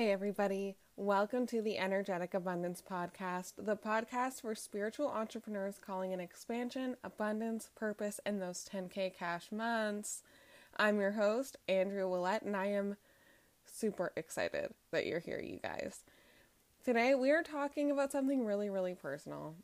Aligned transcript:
Hey, 0.00 0.12
everybody. 0.12 0.76
Welcome 0.96 1.46
to 1.48 1.60
the 1.60 1.76
Energetic 1.76 2.32
Abundance 2.32 2.82
Podcast, 2.82 3.52
the 3.58 3.76
podcast 3.76 4.40
for 4.40 4.54
spiritual 4.54 5.08
entrepreneurs 5.08 5.78
calling 5.78 6.12
in 6.12 6.20
expansion, 6.20 6.96
abundance, 7.04 7.68
purpose, 7.76 8.18
and 8.24 8.40
those 8.40 8.66
10K 8.66 9.14
cash 9.14 9.52
months. 9.52 10.22
I'm 10.78 11.00
your 11.00 11.10
host, 11.10 11.58
Andrea 11.68 12.04
Willette, 12.04 12.46
and 12.46 12.56
I 12.56 12.68
am 12.68 12.96
super 13.62 14.10
excited 14.16 14.72
that 14.90 15.04
you're 15.04 15.20
here, 15.20 15.38
you 15.38 15.58
guys. 15.62 16.00
Today, 16.82 17.14
we 17.14 17.30
are 17.30 17.42
talking 17.42 17.90
about 17.90 18.10
something 18.10 18.46
really, 18.46 18.70
really 18.70 18.94
personal. 18.94 19.54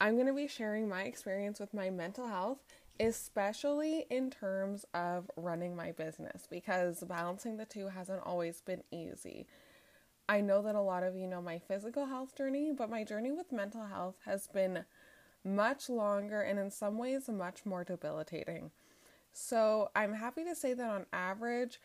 I'm 0.00 0.16
going 0.16 0.26
to 0.26 0.34
be 0.34 0.48
sharing 0.48 0.88
my 0.88 1.02
experience 1.02 1.60
with 1.60 1.72
my 1.72 1.90
mental 1.90 2.26
health, 2.26 2.58
especially 2.98 4.06
in 4.10 4.30
terms 4.30 4.84
of 4.92 5.30
running 5.36 5.76
my 5.76 5.92
business, 5.92 6.48
because 6.50 7.04
balancing 7.04 7.58
the 7.58 7.64
two 7.64 7.86
hasn't 7.86 8.22
always 8.26 8.60
been 8.60 8.82
easy. 8.90 9.46
I 10.28 10.40
know 10.40 10.62
that 10.62 10.74
a 10.74 10.80
lot 10.80 11.02
of 11.02 11.16
you 11.16 11.26
know 11.26 11.42
my 11.42 11.58
physical 11.58 12.06
health 12.06 12.36
journey, 12.36 12.72
but 12.76 12.90
my 12.90 13.04
journey 13.04 13.30
with 13.30 13.52
mental 13.52 13.86
health 13.86 14.16
has 14.24 14.46
been 14.46 14.84
much 15.44 15.90
longer 15.90 16.40
and 16.40 16.58
in 16.58 16.70
some 16.70 16.96
ways 16.96 17.28
much 17.28 17.66
more 17.66 17.84
debilitating. 17.84 18.70
So 19.32 19.90
I'm 19.94 20.14
happy 20.14 20.44
to 20.44 20.54
say 20.54 20.72
that 20.74 20.88
on 20.88 21.06
average, 21.12 21.80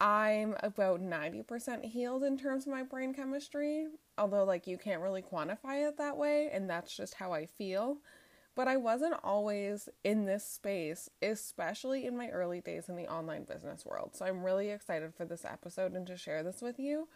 I'm 0.00 0.54
about 0.62 1.00
90% 1.00 1.84
healed 1.86 2.22
in 2.22 2.38
terms 2.38 2.66
of 2.66 2.72
my 2.72 2.82
brain 2.82 3.12
chemistry, 3.12 3.86
although, 4.16 4.44
like, 4.44 4.66
you 4.66 4.78
can't 4.78 5.02
really 5.02 5.22
quantify 5.22 5.86
it 5.88 5.98
that 5.98 6.16
way, 6.16 6.48
and 6.52 6.70
that's 6.70 6.96
just 6.96 7.14
how 7.14 7.32
I 7.32 7.46
feel. 7.46 7.98
But 8.54 8.68
I 8.68 8.76
wasn't 8.76 9.14
always 9.22 9.88
in 10.04 10.24
this 10.26 10.44
space, 10.44 11.08
especially 11.22 12.06
in 12.06 12.16
my 12.16 12.28
early 12.28 12.60
days 12.60 12.88
in 12.88 12.96
the 12.96 13.08
online 13.08 13.44
business 13.44 13.84
world. 13.84 14.14
So 14.14 14.24
I'm 14.24 14.42
really 14.42 14.70
excited 14.70 15.14
for 15.14 15.24
this 15.24 15.44
episode 15.44 15.92
and 15.92 16.06
to 16.06 16.16
share 16.16 16.42
this 16.42 16.60
with 16.60 16.78
you 16.78 17.08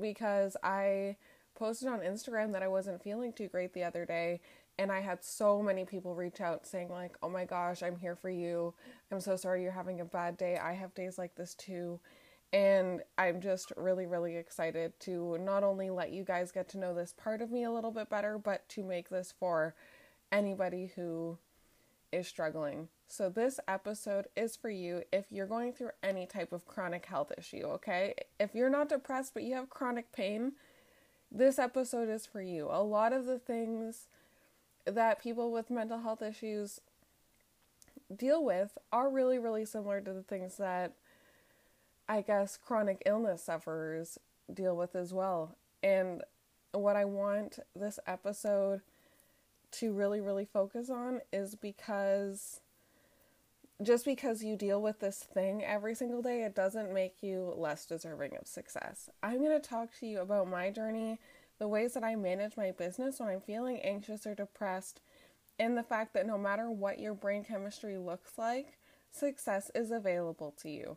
because 0.00 0.56
I 0.62 1.16
posted 1.54 1.88
on 1.88 2.00
Instagram 2.00 2.52
that 2.52 2.62
I 2.62 2.68
wasn't 2.68 3.02
feeling 3.02 3.32
too 3.32 3.48
great 3.48 3.72
the 3.72 3.84
other 3.84 4.04
day 4.04 4.40
and 4.78 4.92
I 4.92 5.00
had 5.00 5.24
so 5.24 5.60
many 5.60 5.84
people 5.84 6.14
reach 6.14 6.40
out 6.40 6.66
saying 6.66 6.88
like, 6.88 7.16
"Oh 7.22 7.28
my 7.28 7.44
gosh, 7.44 7.82
I'm 7.82 7.96
here 7.96 8.14
for 8.14 8.30
you. 8.30 8.74
I'm 9.10 9.20
so 9.20 9.36
sorry 9.36 9.62
you're 9.62 9.72
having 9.72 10.00
a 10.00 10.04
bad 10.04 10.36
day. 10.36 10.56
I 10.56 10.74
have 10.74 10.94
days 10.94 11.18
like 11.18 11.34
this 11.34 11.54
too." 11.54 12.00
And 12.52 13.02
I'm 13.18 13.40
just 13.40 13.72
really 13.76 14.06
really 14.06 14.36
excited 14.36 14.98
to 15.00 15.36
not 15.38 15.64
only 15.64 15.90
let 15.90 16.12
you 16.12 16.24
guys 16.24 16.52
get 16.52 16.68
to 16.70 16.78
know 16.78 16.94
this 16.94 17.12
part 17.12 17.42
of 17.42 17.50
me 17.50 17.64
a 17.64 17.70
little 17.72 17.90
bit 17.90 18.08
better, 18.08 18.38
but 18.38 18.68
to 18.70 18.84
make 18.84 19.08
this 19.10 19.32
for 19.32 19.74
anybody 20.30 20.92
who 20.94 21.38
is 22.12 22.26
struggling. 22.26 22.88
So, 23.08 23.28
this 23.30 23.58
episode 23.66 24.26
is 24.36 24.56
for 24.56 24.70
you 24.70 25.02
if 25.12 25.26
you're 25.30 25.46
going 25.46 25.72
through 25.72 25.90
any 26.02 26.26
type 26.26 26.52
of 26.52 26.66
chronic 26.66 27.06
health 27.06 27.32
issue, 27.36 27.62
okay? 27.64 28.14
If 28.38 28.54
you're 28.54 28.70
not 28.70 28.88
depressed 28.88 29.34
but 29.34 29.44
you 29.44 29.54
have 29.54 29.70
chronic 29.70 30.12
pain, 30.12 30.52
this 31.30 31.58
episode 31.58 32.08
is 32.08 32.26
for 32.26 32.42
you. 32.42 32.68
A 32.70 32.82
lot 32.82 33.12
of 33.12 33.26
the 33.26 33.38
things 33.38 34.08
that 34.84 35.22
people 35.22 35.52
with 35.52 35.70
mental 35.70 36.00
health 36.00 36.22
issues 36.22 36.80
deal 38.14 38.42
with 38.42 38.78
are 38.92 39.10
really, 39.10 39.38
really 39.38 39.64
similar 39.64 40.00
to 40.00 40.12
the 40.12 40.22
things 40.22 40.56
that 40.56 40.92
I 42.08 42.22
guess 42.22 42.56
chronic 42.56 43.02
illness 43.04 43.42
sufferers 43.42 44.18
deal 44.52 44.76
with 44.76 44.96
as 44.96 45.12
well. 45.12 45.56
And 45.82 46.22
what 46.72 46.96
I 46.96 47.04
want 47.04 47.58
this 47.76 47.98
episode 48.06 48.80
to 49.72 49.92
really, 49.92 50.20
really 50.20 50.44
focus 50.44 50.90
on 50.90 51.20
is 51.32 51.54
because 51.54 52.60
just 53.82 54.04
because 54.04 54.42
you 54.42 54.56
deal 54.56 54.82
with 54.82 54.98
this 54.98 55.18
thing 55.18 55.62
every 55.64 55.94
single 55.94 56.20
day, 56.20 56.42
it 56.42 56.54
doesn't 56.54 56.92
make 56.92 57.22
you 57.22 57.54
less 57.56 57.86
deserving 57.86 58.36
of 58.36 58.46
success. 58.46 59.08
I'm 59.22 59.38
going 59.38 59.60
to 59.60 59.68
talk 59.68 59.90
to 60.00 60.06
you 60.06 60.20
about 60.20 60.48
my 60.48 60.70
journey, 60.70 61.20
the 61.58 61.68
ways 61.68 61.94
that 61.94 62.02
I 62.02 62.16
manage 62.16 62.56
my 62.56 62.72
business 62.72 63.20
when 63.20 63.28
I'm 63.28 63.40
feeling 63.40 63.78
anxious 63.78 64.26
or 64.26 64.34
depressed, 64.34 65.00
and 65.60 65.76
the 65.76 65.82
fact 65.84 66.12
that 66.14 66.26
no 66.26 66.36
matter 66.36 66.70
what 66.70 66.98
your 66.98 67.14
brain 67.14 67.44
chemistry 67.44 67.96
looks 67.96 68.32
like, 68.36 68.78
success 69.12 69.70
is 69.74 69.92
available 69.92 70.54
to 70.62 70.68
you. 70.68 70.96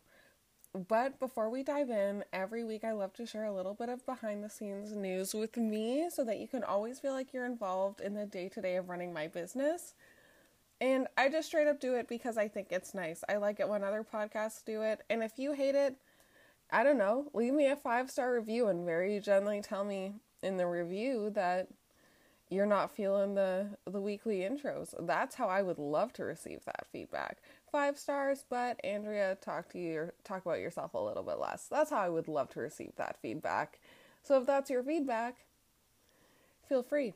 But 0.74 1.20
before 1.20 1.50
we 1.50 1.64
dive 1.64 1.90
in, 1.90 2.24
every 2.32 2.64
week 2.64 2.86
I 2.86 2.94
love 2.94 3.14
to 3.16 3.26
share 3.26 3.44
a 3.44 3.54
little 3.54 3.74
bit 3.74 3.90
of 3.90 4.06
behind 4.06 4.42
the 4.42 4.50
scenes 4.50 4.94
news 4.94 5.34
with 5.34 5.58
me 5.58 6.09
so 6.09 6.24
that 6.24 6.40
you 6.40 6.48
can 6.48 6.64
always 6.64 7.00
feel 7.00 7.12
like 7.12 7.34
you're 7.34 7.46
involved 7.46 8.00
in 8.00 8.14
the 8.14 8.26
day 8.26 8.48
to 8.50 8.62
day 8.62 8.78
of 8.78 8.88
running 8.88 9.12
my 9.12 9.28
business. 9.28 9.96
And 10.80 11.08
I 11.18 11.28
just 11.28 11.50
straight 11.50 11.68
up 11.68 11.82
do 11.82 11.96
it 11.96 12.08
because 12.08 12.38
I 12.38 12.48
think 12.48 12.68
it's 12.72 12.94
nice. 12.94 13.22
I 13.28 13.36
like 13.36 13.59
it 13.59 13.68
when 13.68 13.84
other 13.84 14.04
podcasts 14.04 14.64
do 14.64 14.82
it. 14.82 15.02
And 15.09 15.22
if 15.22 15.38
you 15.38 15.52
hate 15.52 15.76
it, 15.76 15.98
I 16.72 16.84
don't 16.86 16.98
know, 16.98 17.30
leave 17.34 17.53
me 17.53 17.68
a 17.68 17.76
five 17.76 18.09
star 18.09 18.34
review 18.34 18.68
and 18.68 18.86
very 18.86 19.20
gently 19.20 19.62
tell 19.62 19.84
me 19.84 20.14
in 20.42 20.56
the 20.56 20.68
review 20.68 21.32
that 21.32 21.68
you're 22.50 22.66
not 22.66 22.92
feeling 22.92 23.36
the 23.36 23.68
the 23.86 24.02
weekly 24.02 24.40
intros. 24.40 24.94
That's 25.06 25.36
how 25.36 25.48
I 25.48 25.62
would 25.62 25.80
love 25.80 26.14
to 26.14 26.24
receive 26.24 26.64
that 26.66 26.88
feedback. 26.92 27.40
Five 27.72 27.98
stars, 27.98 28.44
but 28.50 28.82
Andrea, 28.84 29.38
talk 29.40 29.70
to 29.70 29.80
you 29.80 30.12
talk 30.26 30.46
about 30.46 30.59
yourself 30.59 30.94
a 30.94 31.00
little 31.00 31.24
bit 31.24 31.40
less. 31.40 31.68
That's 31.72 31.90
how 31.90 32.00
I 32.00 32.09
would 32.09 32.28
love 32.28 32.50
to 32.50 32.59
receive 32.59 32.94
that 32.98 33.18
feedback. 33.22 33.80
So 34.24 34.40
if 34.40 34.46
that's 34.46 34.70
your 34.70 34.84
feedback, 34.84 35.46
feel 36.68 36.84
free, 36.84 37.14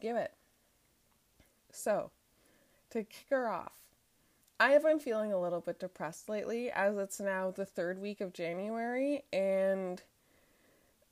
give 0.00 0.16
it. 0.16 0.32
So, 1.70 2.10
to 2.90 3.04
kick 3.04 3.26
her 3.28 3.48
off, 3.48 3.72
I 4.58 4.70
have 4.70 4.82
been 4.82 5.00
feeling 5.00 5.32
a 5.32 5.40
little 5.40 5.60
bit 5.60 5.78
depressed 5.78 6.28
lately 6.28 6.70
as 6.70 6.96
it's 6.96 7.20
now 7.20 7.50
the 7.50 7.66
third 7.66 8.00
week 8.00 8.20
of 8.20 8.32
January 8.32 9.24
and 9.32 10.02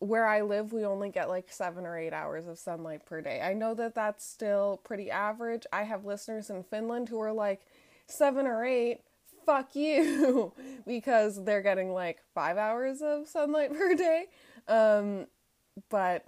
where 0.00 0.26
I 0.26 0.42
live, 0.42 0.72
we 0.72 0.84
only 0.84 1.10
get 1.10 1.28
like 1.28 1.50
seven 1.50 1.84
or 1.84 1.98
eight 1.98 2.12
hours 2.12 2.46
of 2.46 2.58
sunlight 2.58 3.04
per 3.04 3.20
day. 3.20 3.40
I 3.40 3.52
know 3.52 3.74
that 3.74 3.94
that's 3.94 4.24
still 4.24 4.80
pretty 4.84 5.10
average. 5.10 5.66
I 5.72 5.82
have 5.84 6.04
listeners 6.04 6.50
in 6.50 6.62
Finland 6.62 7.08
who 7.08 7.20
are 7.20 7.32
like, 7.32 7.62
seven 8.08 8.46
or 8.46 8.64
eight, 8.64 9.00
fuck 9.46 9.74
you, 9.76 10.52
because 10.86 11.44
they're 11.44 11.62
getting 11.62 11.92
like 11.92 12.18
five 12.34 12.56
hours 12.56 13.00
of 13.00 13.28
sunlight 13.28 13.72
per 13.78 13.94
day. 13.94 14.26
Um, 14.66 15.26
but 15.88 16.24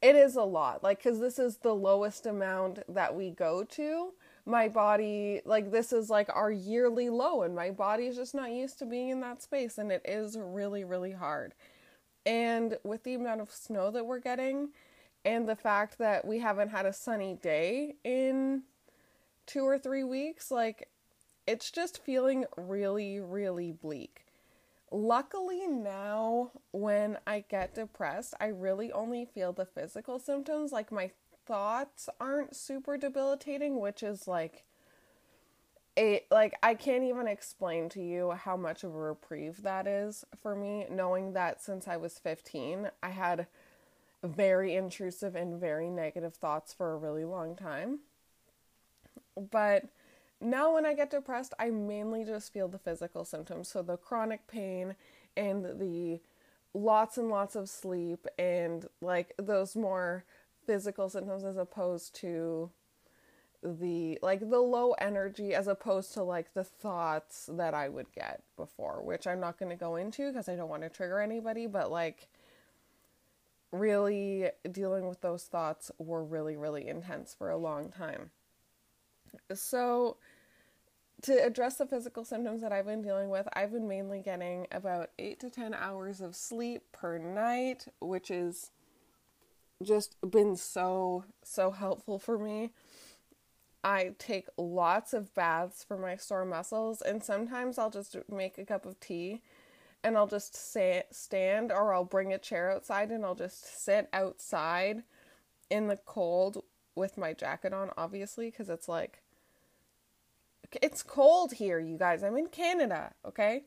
it 0.00 0.16
is 0.16 0.36
a 0.36 0.42
lot, 0.42 0.82
like, 0.82 0.98
because 0.98 1.20
this 1.20 1.38
is 1.38 1.58
the 1.58 1.74
lowest 1.74 2.26
amount 2.26 2.80
that 2.88 3.14
we 3.14 3.30
go 3.30 3.64
to 3.64 4.12
my 4.46 4.68
body 4.68 5.42
like 5.44 5.72
this 5.72 5.92
is 5.92 6.08
like 6.08 6.28
our 6.32 6.52
yearly 6.52 7.10
low 7.10 7.42
and 7.42 7.54
my 7.54 7.68
body 7.68 8.06
is 8.06 8.14
just 8.14 8.34
not 8.34 8.52
used 8.52 8.78
to 8.78 8.86
being 8.86 9.08
in 9.08 9.20
that 9.20 9.42
space 9.42 9.76
and 9.76 9.90
it 9.90 10.00
is 10.04 10.38
really 10.40 10.84
really 10.84 11.10
hard 11.10 11.52
and 12.24 12.78
with 12.84 13.02
the 13.02 13.14
amount 13.14 13.40
of 13.40 13.50
snow 13.50 13.90
that 13.90 14.06
we're 14.06 14.20
getting 14.20 14.68
and 15.24 15.48
the 15.48 15.56
fact 15.56 15.98
that 15.98 16.24
we 16.24 16.38
haven't 16.38 16.68
had 16.68 16.86
a 16.86 16.92
sunny 16.92 17.34
day 17.42 17.96
in 18.04 18.62
2 19.46 19.64
or 19.64 19.78
3 19.78 20.04
weeks 20.04 20.50
like 20.50 20.88
it's 21.46 21.70
just 21.70 22.02
feeling 22.02 22.44
really 22.56 23.20
really 23.20 23.72
bleak 23.72 24.26
luckily 24.90 25.66
now 25.66 26.50
when 26.72 27.18
i 27.26 27.44
get 27.48 27.74
depressed 27.74 28.34
i 28.40 28.46
really 28.46 28.92
only 28.92 29.24
feel 29.24 29.52
the 29.52 29.66
physical 29.66 30.18
symptoms 30.18 30.72
like 30.72 30.92
my 30.92 31.10
thoughts 31.46 32.08
aren't 32.20 32.56
super 32.56 32.98
debilitating, 32.98 33.80
which 33.80 34.02
is 34.02 34.28
like 34.28 34.64
a 35.98 36.24
like 36.30 36.54
I 36.62 36.74
can't 36.74 37.04
even 37.04 37.26
explain 37.26 37.88
to 37.90 38.02
you 38.02 38.32
how 38.32 38.56
much 38.56 38.84
of 38.84 38.94
a 38.94 38.98
reprieve 38.98 39.62
that 39.62 39.86
is 39.86 40.24
for 40.42 40.54
me 40.54 40.86
knowing 40.90 41.32
that 41.32 41.62
since 41.62 41.88
I 41.88 41.96
was 41.96 42.18
15, 42.18 42.90
I 43.02 43.10
had 43.10 43.46
very 44.22 44.74
intrusive 44.74 45.36
and 45.36 45.60
very 45.60 45.88
negative 45.88 46.34
thoughts 46.34 46.74
for 46.74 46.92
a 46.92 46.98
really 46.98 47.24
long 47.24 47.54
time. 47.54 48.00
But 49.36 49.84
now 50.40 50.74
when 50.74 50.86
I 50.86 50.94
get 50.94 51.10
depressed, 51.10 51.54
I 51.58 51.70
mainly 51.70 52.24
just 52.24 52.52
feel 52.52 52.68
the 52.68 52.78
physical 52.78 53.24
symptoms, 53.24 53.68
so 53.68 53.82
the 53.82 53.96
chronic 53.96 54.46
pain 54.46 54.96
and 55.36 55.78
the 55.78 56.20
lots 56.74 57.16
and 57.16 57.28
lots 57.28 57.56
of 57.56 57.68
sleep 57.68 58.26
and 58.38 58.86
like 59.00 59.32
those 59.38 59.74
more 59.76 60.24
physical 60.66 61.08
symptoms 61.08 61.44
as 61.44 61.56
opposed 61.56 62.14
to 62.16 62.70
the 63.62 64.18
like 64.22 64.50
the 64.50 64.60
low 64.60 64.92
energy 64.92 65.54
as 65.54 65.66
opposed 65.66 66.12
to 66.14 66.22
like 66.22 66.52
the 66.54 66.64
thoughts 66.64 67.48
that 67.52 67.74
I 67.74 67.88
would 67.88 68.12
get 68.12 68.42
before, 68.56 69.02
which 69.02 69.26
I'm 69.26 69.40
not 69.40 69.58
going 69.58 69.70
to 69.70 69.76
go 69.76 69.96
into 69.96 70.30
because 70.30 70.48
I 70.48 70.56
don't 70.56 70.68
want 70.68 70.82
to 70.82 70.88
trigger 70.88 71.20
anybody, 71.20 71.66
but 71.66 71.90
like 71.90 72.28
really 73.72 74.50
dealing 74.70 75.08
with 75.08 75.20
those 75.22 75.44
thoughts 75.44 75.90
were 75.98 76.22
really 76.22 76.56
really 76.56 76.86
intense 76.86 77.34
for 77.34 77.50
a 77.50 77.56
long 77.56 77.90
time. 77.90 78.30
So 79.54 80.16
to 81.22 81.32
address 81.44 81.76
the 81.76 81.86
physical 81.86 82.24
symptoms 82.24 82.60
that 82.60 82.72
I've 82.72 82.86
been 82.86 83.02
dealing 83.02 83.30
with, 83.30 83.48
I've 83.54 83.72
been 83.72 83.88
mainly 83.88 84.20
getting 84.20 84.66
about 84.70 85.10
8 85.18 85.40
to 85.40 85.50
10 85.50 85.74
hours 85.74 86.20
of 86.20 86.36
sleep 86.36 86.82
per 86.92 87.18
night, 87.18 87.86
which 88.00 88.30
is 88.30 88.70
just 89.82 90.16
been 90.28 90.56
so, 90.56 91.24
so 91.42 91.70
helpful 91.70 92.18
for 92.18 92.38
me. 92.38 92.72
I 93.82 94.14
take 94.18 94.48
lots 94.56 95.12
of 95.12 95.34
baths 95.34 95.84
for 95.84 95.96
my 95.96 96.16
sore 96.16 96.44
muscles, 96.44 97.00
and 97.02 97.22
sometimes 97.22 97.78
I'll 97.78 97.90
just 97.90 98.16
make 98.30 98.58
a 98.58 98.64
cup 98.64 98.84
of 98.84 98.98
tea 99.00 99.42
and 100.02 100.16
I'll 100.16 100.26
just 100.26 100.54
stand 101.10 101.72
or 101.72 101.92
I'll 101.92 102.04
bring 102.04 102.32
a 102.32 102.38
chair 102.38 102.70
outside 102.70 103.10
and 103.10 103.24
I'll 103.24 103.34
just 103.34 103.84
sit 103.84 104.08
outside 104.12 105.02
in 105.70 105.88
the 105.88 105.96
cold 105.96 106.62
with 106.94 107.18
my 107.18 107.32
jacket 107.32 107.72
on, 107.72 107.90
obviously, 107.96 108.50
because 108.50 108.68
it's 108.68 108.88
like, 108.88 109.22
it's 110.82 111.02
cold 111.02 111.52
here, 111.52 111.78
you 111.78 111.96
guys. 111.96 112.22
I'm 112.22 112.36
in 112.36 112.48
Canada, 112.48 113.12
okay? 113.24 113.64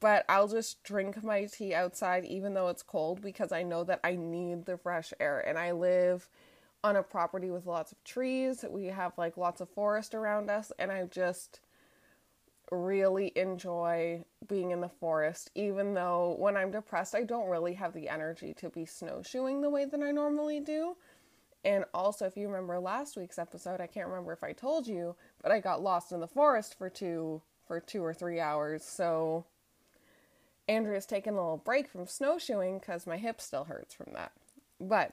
But 0.00 0.24
I'll 0.28 0.48
just 0.48 0.82
drink 0.84 1.22
my 1.24 1.44
tea 1.46 1.74
outside 1.74 2.24
even 2.24 2.54
though 2.54 2.68
it's 2.68 2.82
cold 2.82 3.20
because 3.20 3.50
I 3.52 3.62
know 3.62 3.84
that 3.84 4.00
I 4.04 4.16
need 4.16 4.64
the 4.64 4.78
fresh 4.78 5.12
air. 5.18 5.40
And 5.40 5.58
I 5.58 5.72
live 5.72 6.28
on 6.84 6.96
a 6.96 7.02
property 7.02 7.50
with 7.50 7.66
lots 7.66 7.92
of 7.92 8.02
trees. 8.04 8.64
We 8.68 8.86
have 8.86 9.12
like 9.16 9.36
lots 9.36 9.60
of 9.60 9.68
forest 9.70 10.14
around 10.14 10.50
us, 10.50 10.72
and 10.78 10.90
I 10.90 11.04
just 11.04 11.60
really 12.70 13.32
enjoy 13.36 14.24
being 14.48 14.70
in 14.70 14.80
the 14.80 14.88
forest, 14.88 15.50
even 15.54 15.94
though 15.94 16.34
when 16.38 16.56
I'm 16.56 16.70
depressed, 16.70 17.14
I 17.14 17.22
don't 17.22 17.48
really 17.48 17.74
have 17.74 17.92
the 17.92 18.08
energy 18.08 18.54
to 18.54 18.70
be 18.70 18.86
snowshoeing 18.86 19.60
the 19.60 19.70
way 19.70 19.84
that 19.84 20.02
I 20.02 20.10
normally 20.10 20.58
do. 20.60 20.96
And 21.64 21.84
also, 21.94 22.26
if 22.26 22.36
you 22.36 22.48
remember 22.48 22.78
last 22.80 23.16
week's 23.16 23.38
episode, 23.38 23.80
I 23.80 23.86
can't 23.86 24.08
remember 24.08 24.32
if 24.32 24.42
I 24.42 24.52
told 24.52 24.86
you, 24.86 25.14
but 25.40 25.52
I 25.52 25.60
got 25.60 25.82
lost 25.82 26.10
in 26.10 26.20
the 26.20 26.26
forest 26.26 26.76
for 26.76 26.90
two 26.90 27.42
for 27.66 27.78
two 27.78 28.04
or 28.04 28.12
three 28.12 28.40
hours. 28.40 28.84
So 28.84 29.44
Andrea's 30.68 31.06
taking 31.06 31.34
a 31.34 31.36
little 31.36 31.56
break 31.56 31.88
from 31.88 32.06
snowshoeing 32.06 32.78
because 32.78 33.06
my 33.06 33.16
hip 33.16 33.40
still 33.40 33.64
hurts 33.64 33.94
from 33.94 34.12
that. 34.14 34.32
But 34.80 35.12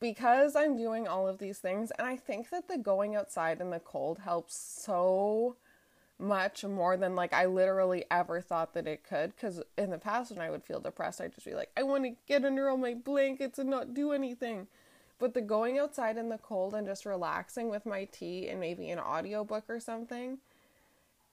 because 0.00 0.54
I'm 0.54 0.76
doing 0.76 1.08
all 1.08 1.26
of 1.26 1.38
these 1.38 1.58
things, 1.58 1.90
and 1.98 2.06
I 2.06 2.16
think 2.16 2.50
that 2.50 2.68
the 2.68 2.78
going 2.78 3.16
outside 3.16 3.60
in 3.60 3.70
the 3.70 3.80
cold 3.80 4.20
helps 4.20 4.56
so 4.56 5.56
much 6.18 6.64
more 6.64 6.96
than 6.96 7.14
like 7.14 7.32
I 7.32 7.46
literally 7.46 8.04
ever 8.10 8.40
thought 8.40 8.74
that 8.74 8.86
it 8.86 9.04
could. 9.04 9.34
Because 9.34 9.62
in 9.76 9.90
the 9.90 9.98
past, 9.98 10.30
when 10.30 10.40
I 10.40 10.50
would 10.50 10.64
feel 10.64 10.80
depressed, 10.80 11.20
I'd 11.20 11.34
just 11.34 11.46
be 11.46 11.54
like, 11.54 11.70
I 11.76 11.82
want 11.82 12.04
to 12.04 12.16
get 12.26 12.44
under 12.44 12.68
all 12.68 12.76
my 12.76 12.94
blankets 12.94 13.58
and 13.58 13.70
not 13.70 13.94
do 13.94 14.12
anything. 14.12 14.66
But 15.18 15.34
the 15.34 15.40
going 15.40 15.78
outside 15.78 16.18
in 16.18 16.28
the 16.28 16.38
cold 16.38 16.74
and 16.74 16.86
just 16.86 17.06
relaxing 17.06 17.70
with 17.70 17.86
my 17.86 18.04
tea 18.04 18.48
and 18.48 18.60
maybe 18.60 18.90
an 18.90 18.98
audiobook 18.98 19.64
or 19.68 19.80
something, 19.80 20.38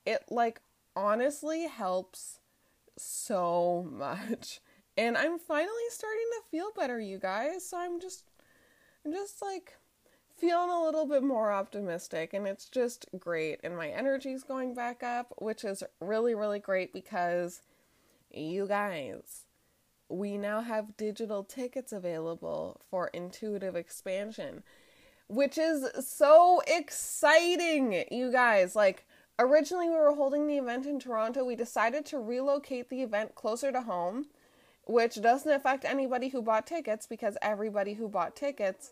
it 0.06 0.24
like 0.30 0.62
honestly 0.95 1.68
helps 1.68 2.39
so 2.97 3.88
much. 3.91 4.62
And 4.95 5.18
I'm 5.18 5.39
finally 5.39 5.89
starting 5.89 6.27
to 6.33 6.50
feel 6.51 6.71
better, 6.75 7.00
you 7.00 7.18
guys. 7.18 7.68
So 7.68 7.77
I'm 7.77 8.00
just 8.00 8.25
I'm 9.06 9.12
just 9.12 9.41
like 9.41 9.77
feeling 10.44 10.69
a 10.69 10.84
little 10.84 11.06
bit 11.06 11.24
more 11.24 11.54
optimistic 11.54 12.34
and 12.34 12.45
it's 12.45 12.68
just 12.68 13.06
great 13.18 13.62
and 13.63 13.78
my 13.78 13.88
energy's 13.88 14.44
going 14.44 14.74
back 14.74 15.01
up 15.01 15.34
which 15.38 15.63
is 15.63 15.84
really 16.01 16.36
really 16.36 16.60
great 16.60 16.92
because 16.92 17.62
you 18.30 18.68
guys 18.68 19.45
we 20.10 20.38
now 20.38 20.60
have 20.60 20.98
digital 20.98 21.45
tickets 21.45 21.94
available 21.94 22.81
for 22.90 23.07
intuitive 23.13 23.78
expansion 23.78 24.62
which 25.28 25.57
is 25.57 25.90
so 26.06 26.62
exciting 26.68 28.04
you 28.12 28.31
guys. 28.31 28.75
Like 28.75 29.06
originally 29.40 29.90
we 29.90 29.95
were 29.95 30.13
holding 30.13 30.48
the 30.48 30.57
event 30.57 30.86
in 30.86 31.00
Toronto. 31.00 31.44
We 31.44 31.56
decided 31.56 32.06
to 32.07 32.19
relocate 32.19 32.90
the 32.90 33.01
event 33.01 33.36
closer 33.36 33.72
to 33.72 33.81
home 33.81 34.28
which 34.86 35.22
doesn't 35.22 35.51
affect 35.51 35.86
anybody 35.86 36.28
who 36.28 36.42
bought 36.42 36.68
tickets 36.68 37.07
because 37.07 37.38
everybody 37.42 37.94
who 37.94 38.10
bought 38.10 38.36
tickets 38.36 38.92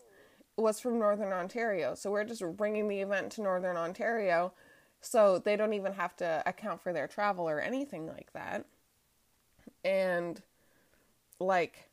was 0.56 0.80
from 0.80 0.98
Northern 0.98 1.32
Ontario. 1.32 1.94
So 1.94 2.10
we're 2.10 2.24
just 2.24 2.42
bringing 2.56 2.88
the 2.88 3.00
event 3.00 3.32
to 3.32 3.42
Northern 3.42 3.76
Ontario 3.76 4.52
so 5.00 5.38
they 5.38 5.56
don't 5.56 5.72
even 5.72 5.94
have 5.94 6.16
to 6.16 6.42
account 6.46 6.82
for 6.82 6.92
their 6.92 7.08
travel 7.08 7.48
or 7.48 7.60
anything 7.60 8.06
like 8.06 8.32
that. 8.34 8.66
And 9.84 10.40
like 11.40 11.90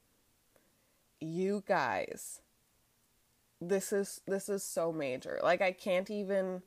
you 1.19 1.63
guys 1.67 2.41
this 3.61 3.91
is 3.91 4.21
this 4.25 4.49
is 4.49 4.63
so 4.63 4.91
major. 4.91 5.39
Like 5.43 5.61
I 5.61 5.71
can't 5.71 6.09
even 6.09 6.61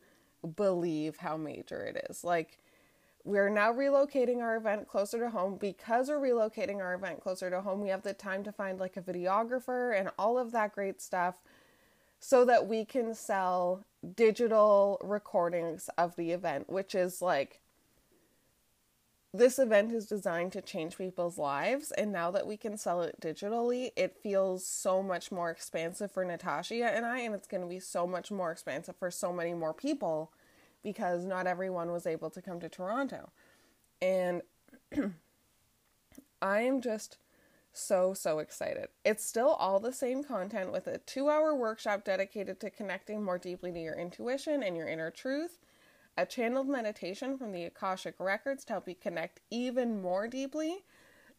believe 0.57 1.17
how 1.17 1.37
major 1.37 1.85
it 1.85 2.07
is. 2.11 2.25
Like 2.25 2.59
we're 3.25 3.49
now 3.49 3.73
relocating 3.73 4.39
our 4.39 4.57
event 4.57 4.89
closer 4.89 5.19
to 5.21 5.31
home 5.31 5.57
because 5.57 6.09
we're 6.09 6.19
relocating 6.19 6.79
our 6.79 6.95
event 6.95 7.21
closer 7.21 7.49
to 7.51 7.61
home. 7.61 7.81
We 7.81 7.89
have 7.89 8.03
the 8.03 8.13
time 8.13 8.43
to 8.45 8.53
find 8.53 8.79
like 8.79 8.97
a 8.97 9.03
videographer 9.03 9.99
and 9.99 10.11
all 10.19 10.39
of 10.39 10.53
that 10.53 10.75
great 10.75 11.01
stuff 11.01 11.37
so 12.25 12.45
that 12.45 12.69
we 12.69 12.85
can 12.85 13.15
sell 13.15 13.85
digital 14.15 14.97
recordings 15.03 15.91
of 15.99 16.15
the 16.15 16.31
event, 16.31 16.71
which 16.71 16.95
is 16.95 17.21
like 17.21 17.61
this 19.35 19.59
event 19.59 19.93
is 19.93 20.07
designed 20.07 20.53
to 20.53 20.61
change 20.61 20.97
people's 20.97 21.37
lives 21.37 21.91
and 21.91 22.13
now 22.13 22.31
that 22.31 22.47
we 22.47 22.57
can 22.57 22.77
sell 22.77 23.01
it 23.01 23.19
digitally 23.19 23.91
it 23.97 24.15
feels 24.23 24.67
so 24.67 25.03
much 25.03 25.33
more 25.33 25.51
expansive 25.51 26.11
for 26.11 26.23
natasha 26.23 26.85
and 26.85 27.07
i 27.07 27.21
and 27.21 27.35
it's 27.35 27.49
going 27.49 27.63
to 27.63 27.67
be 27.67 27.81
so 27.81 28.07
much 28.07 28.31
more 28.31 28.53
expansive 28.53 28.95
for 28.95 29.11
so 29.11 29.33
many 29.33 29.55
more 29.55 29.73
people 29.73 30.31
because 30.83 31.25
not 31.25 31.47
everyone 31.47 31.91
was 31.91 32.07
able 32.07 32.29
to 32.29 32.43
come 32.43 32.61
to 32.61 32.69
toronto. 32.69 33.31
And 34.01 34.43
i 36.43 36.61
am 36.61 36.81
just 36.81 37.19
so, 37.73 38.15
so 38.15 38.39
excited. 38.39 38.89
It's 39.05 39.25
still 39.25 39.51
all 39.51 39.81
the 39.81 39.93
same 39.93 40.23
content 40.23 40.73
with 40.73 40.87
a 40.87 40.99
two 40.99 41.31
hour 41.31 41.55
workshop 41.55 42.05
dedicated 42.05 42.61
to 42.61 42.71
connecting 42.71 43.23
more 43.23 43.39
deeply 43.39 43.73
to 43.73 43.81
your 43.81 43.95
intuition 43.95 44.63
and 44.63 44.77
your 44.77 44.89
inner 44.89 45.11
truth, 45.11 45.59
a 46.17 46.27
channeled 46.27 46.69
meditation 46.69 47.39
from 47.39 47.53
the 47.53 47.65
Akashic 47.65 48.15
Records 48.19 48.65
to 48.67 48.75
help 48.75 48.89
you 48.89 48.95
connect 48.95 49.41
even 49.51 50.03
more 50.03 50.29
deeply, 50.29 50.85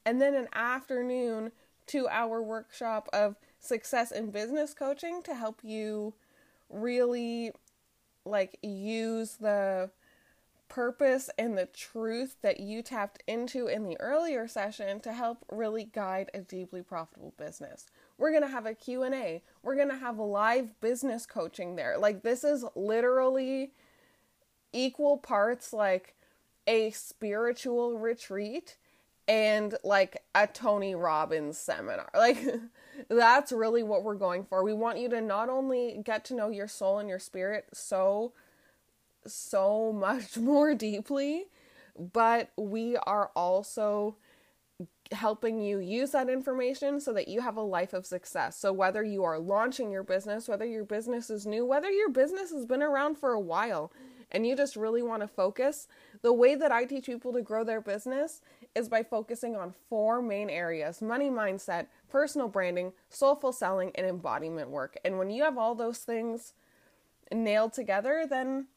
and 0.06 0.19
then 0.21 0.33
an 0.33 0.47
afternoon 0.53 1.51
two 1.85 2.07
hour 2.07 2.41
workshop 2.41 3.09
of 3.13 3.36
success 3.59 4.12
and 4.12 4.31
business 4.31 4.74
coaching 4.74 5.21
to 5.24 5.36
help 5.36 5.59
you 5.63 6.13
really 6.69 7.51
like 8.25 8.57
use 8.62 9.38
the 9.39 9.89
purpose 10.73 11.29
and 11.37 11.55
the 11.55 11.67
truth 11.67 12.37
that 12.41 12.59
you 12.59 12.81
tapped 12.81 13.21
into 13.27 13.67
in 13.67 13.83
the 13.83 13.95
earlier 13.99 14.47
session 14.47 14.99
to 14.99 15.13
help 15.13 15.45
really 15.51 15.83
guide 15.83 16.31
a 16.33 16.39
deeply 16.39 16.81
profitable 16.81 17.31
business. 17.37 17.85
We're 18.17 18.31
going 18.31 18.41
to 18.41 18.49
have 18.49 18.65
a 18.65 18.73
Q&A. 18.73 19.43
We're 19.61 19.75
going 19.75 19.89
to 19.89 19.97
have 19.97 20.17
live 20.17 20.81
business 20.81 21.27
coaching 21.27 21.75
there. 21.75 21.99
Like 21.99 22.23
this 22.23 22.43
is 22.43 22.65
literally 22.73 23.73
equal 24.71 25.17
parts 25.17 25.73
like 25.73 26.15
a 26.65 26.89
spiritual 26.89 27.99
retreat 27.99 28.77
and 29.27 29.75
like 29.83 30.23
a 30.33 30.47
Tony 30.47 30.95
Robbins 30.95 31.57
seminar. 31.59 32.09
Like 32.15 32.43
that's 33.09 33.51
really 33.51 33.83
what 33.83 34.03
we're 34.03 34.15
going 34.15 34.45
for. 34.45 34.63
We 34.63 34.74
want 34.74 34.98
you 34.98 35.09
to 35.09 35.21
not 35.21 35.50
only 35.50 36.01
get 36.03 36.25
to 36.25 36.36
know 36.36 36.50
your 36.50 36.67
soul 36.67 36.98
and 36.98 37.09
your 37.09 37.19
spirit 37.19 37.67
so 37.74 38.33
so 39.25 39.94
much 39.94 40.38
more 40.38 40.74
deeply, 40.74 41.46
but 41.98 42.51
we 42.58 42.98
are 42.98 43.32
also 43.36 44.18
helping 45.12 45.62
you 45.62 45.80
use 45.80 46.12
that 46.12 46.30
information 46.30 47.00
so 47.00 47.13
that 47.13 47.27
you 47.27 47.42
have 47.42 47.58
a 47.58 47.62
life 47.62 47.94
of 47.94 48.06
success. 48.06 48.58
So, 48.58 48.74
whether 48.74 49.03
you 49.03 49.24
are 49.24 49.39
launching 49.39 49.92
your 49.92 50.03
business, 50.03 50.48
whether 50.48 50.65
your 50.65 50.84
business 50.84 51.30
is 51.30 51.46
new, 51.46 51.65
whether 51.65 51.89
your 51.89 52.10
business 52.10 52.51
has 52.51 52.65
been 52.65 52.82
around 52.82 53.18
for 53.18 53.32
a 53.32 53.39
while, 53.39 53.92
and 54.32 54.48
you 54.48 54.56
just 54.56 54.75
really 54.75 55.03
want 55.03 55.22
to 55.22 55.27
focus, 55.27 55.88
the 56.22 56.34
way 56.34 56.56
that 56.56 56.72
I 56.72 56.86
teach 56.86 57.06
people 57.06 57.32
to 57.34 57.42
grow 57.42 57.63
their 57.63 57.82
business 57.82 58.42
is 58.75 58.89
by 58.89 59.03
focusing 59.03 59.56
on 59.56 59.74
four 59.89 60.22
main 60.22 60.50
areas 60.50 61.01
money 61.01 61.30
mindset, 61.30 61.88
personal 62.10 62.48
branding, 62.48 62.94
soulful 63.10 63.53
selling, 63.53 63.92
and 63.96 64.08
embodiment 64.08 64.70
work. 64.70 64.98
And 65.06 65.18
when 65.18 65.30
you 65.30 65.44
have 65.44 65.58
all 65.58 65.75
those 65.75 66.00
things 66.00 66.53
nailed 67.32 67.74
together, 67.74 68.25
then 68.27 68.68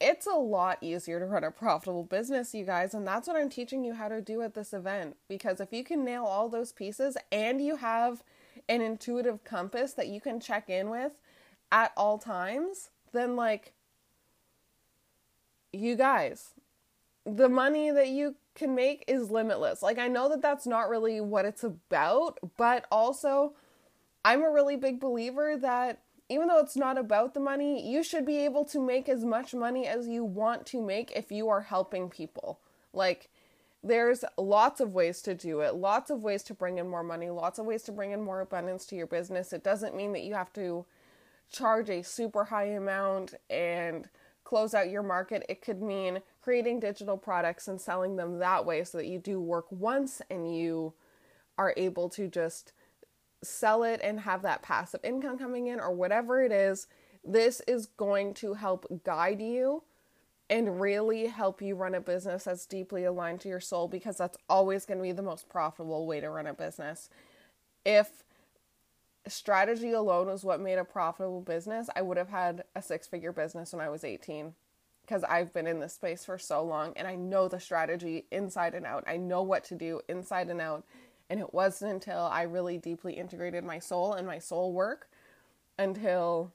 it's 0.00 0.26
a 0.26 0.36
lot 0.36 0.78
easier 0.80 1.18
to 1.18 1.26
run 1.26 1.44
a 1.44 1.50
profitable 1.50 2.04
business, 2.04 2.54
you 2.54 2.64
guys, 2.64 2.94
and 2.94 3.06
that's 3.06 3.26
what 3.26 3.36
I'm 3.36 3.50
teaching 3.50 3.84
you 3.84 3.94
how 3.94 4.08
to 4.08 4.20
do 4.20 4.42
at 4.42 4.54
this 4.54 4.72
event. 4.72 5.16
Because 5.28 5.60
if 5.60 5.72
you 5.72 5.82
can 5.82 6.04
nail 6.04 6.24
all 6.24 6.48
those 6.48 6.72
pieces 6.72 7.16
and 7.32 7.60
you 7.60 7.76
have 7.76 8.22
an 8.68 8.80
intuitive 8.80 9.42
compass 9.44 9.92
that 9.94 10.08
you 10.08 10.20
can 10.20 10.40
check 10.40 10.70
in 10.70 10.90
with 10.90 11.12
at 11.72 11.92
all 11.96 12.18
times, 12.18 12.90
then 13.12 13.34
like 13.34 13.72
you 15.72 15.96
guys, 15.96 16.54
the 17.26 17.48
money 17.48 17.90
that 17.90 18.08
you 18.08 18.36
can 18.54 18.74
make 18.74 19.04
is 19.06 19.30
limitless. 19.30 19.82
Like 19.82 19.98
I 19.98 20.08
know 20.08 20.28
that 20.28 20.42
that's 20.42 20.66
not 20.66 20.88
really 20.88 21.20
what 21.20 21.44
it's 21.44 21.64
about, 21.64 22.38
but 22.56 22.86
also 22.90 23.54
I'm 24.24 24.42
a 24.42 24.50
really 24.50 24.76
big 24.76 25.00
believer 25.00 25.56
that 25.56 26.02
even 26.28 26.48
though 26.48 26.58
it's 26.58 26.76
not 26.76 26.98
about 26.98 27.34
the 27.34 27.40
money, 27.40 27.88
you 27.90 28.02
should 28.02 28.26
be 28.26 28.38
able 28.38 28.64
to 28.66 28.80
make 28.80 29.08
as 29.08 29.24
much 29.24 29.54
money 29.54 29.86
as 29.86 30.08
you 30.08 30.24
want 30.24 30.66
to 30.66 30.82
make 30.82 31.10
if 31.12 31.32
you 31.32 31.48
are 31.48 31.62
helping 31.62 32.10
people. 32.10 32.60
Like, 32.92 33.30
there's 33.82 34.24
lots 34.36 34.80
of 34.80 34.92
ways 34.92 35.22
to 35.22 35.34
do 35.34 35.60
it, 35.60 35.74
lots 35.74 36.10
of 36.10 36.22
ways 36.22 36.42
to 36.44 36.54
bring 36.54 36.78
in 36.78 36.88
more 36.88 37.02
money, 37.02 37.30
lots 37.30 37.58
of 37.58 37.66
ways 37.66 37.82
to 37.84 37.92
bring 37.92 38.10
in 38.10 38.22
more 38.22 38.40
abundance 38.40 38.84
to 38.86 38.96
your 38.96 39.06
business. 39.06 39.52
It 39.52 39.62
doesn't 39.62 39.96
mean 39.96 40.12
that 40.12 40.24
you 40.24 40.34
have 40.34 40.52
to 40.54 40.84
charge 41.50 41.88
a 41.88 42.02
super 42.02 42.44
high 42.44 42.66
amount 42.66 43.34
and 43.48 44.08
close 44.44 44.74
out 44.74 44.90
your 44.90 45.02
market. 45.02 45.46
It 45.48 45.62
could 45.62 45.80
mean 45.80 46.20
creating 46.42 46.80
digital 46.80 47.16
products 47.16 47.68
and 47.68 47.80
selling 47.80 48.16
them 48.16 48.38
that 48.38 48.66
way 48.66 48.82
so 48.84 48.98
that 48.98 49.06
you 49.06 49.18
do 49.18 49.40
work 49.40 49.66
once 49.70 50.20
and 50.28 50.54
you 50.54 50.94
are 51.56 51.74
able 51.76 52.08
to 52.10 52.28
just 52.28 52.72
sell 53.42 53.82
it 53.82 54.00
and 54.02 54.20
have 54.20 54.42
that 54.42 54.62
passive 54.62 55.00
income 55.04 55.38
coming 55.38 55.66
in 55.66 55.80
or 55.80 55.92
whatever 55.92 56.42
it 56.42 56.52
is. 56.52 56.86
This 57.24 57.60
is 57.66 57.86
going 57.86 58.34
to 58.34 58.54
help 58.54 58.86
guide 59.04 59.40
you 59.40 59.82
and 60.50 60.80
really 60.80 61.26
help 61.26 61.60
you 61.60 61.74
run 61.74 61.94
a 61.94 62.00
business 62.00 62.44
that's 62.44 62.66
deeply 62.66 63.04
aligned 63.04 63.40
to 63.40 63.48
your 63.48 63.60
soul 63.60 63.86
because 63.86 64.16
that's 64.16 64.38
always 64.48 64.86
going 64.86 64.98
to 64.98 65.02
be 65.02 65.12
the 65.12 65.22
most 65.22 65.48
profitable 65.48 66.06
way 66.06 66.20
to 66.20 66.30
run 66.30 66.46
a 66.46 66.54
business. 66.54 67.10
If 67.84 68.24
strategy 69.26 69.92
alone 69.92 70.28
was 70.28 70.44
what 70.44 70.60
made 70.60 70.78
a 70.78 70.84
profitable 70.84 71.42
business, 71.42 71.90
I 71.94 72.02
would 72.02 72.16
have 72.16 72.30
had 72.30 72.64
a 72.74 72.82
six 72.82 73.06
figure 73.06 73.32
business 73.32 73.72
when 73.72 73.84
I 73.84 73.90
was 73.90 74.04
18 74.04 74.54
because 75.02 75.24
I've 75.24 75.52
been 75.52 75.66
in 75.66 75.80
this 75.80 75.94
space 75.94 76.24
for 76.24 76.38
so 76.38 76.62
long 76.62 76.92
and 76.96 77.06
I 77.06 77.14
know 77.14 77.48
the 77.48 77.60
strategy 77.60 78.26
inside 78.30 78.74
and 78.74 78.86
out. 78.86 79.04
I 79.06 79.16
know 79.16 79.42
what 79.42 79.64
to 79.64 79.74
do 79.74 80.00
inside 80.08 80.48
and 80.48 80.60
out. 80.60 80.84
And 81.30 81.40
it 81.40 81.52
wasn't 81.52 81.92
until 81.92 82.20
I 82.20 82.42
really 82.42 82.78
deeply 82.78 83.14
integrated 83.14 83.64
my 83.64 83.78
soul 83.78 84.14
and 84.14 84.26
my 84.26 84.38
soul 84.38 84.72
work 84.72 85.08
until 85.78 86.52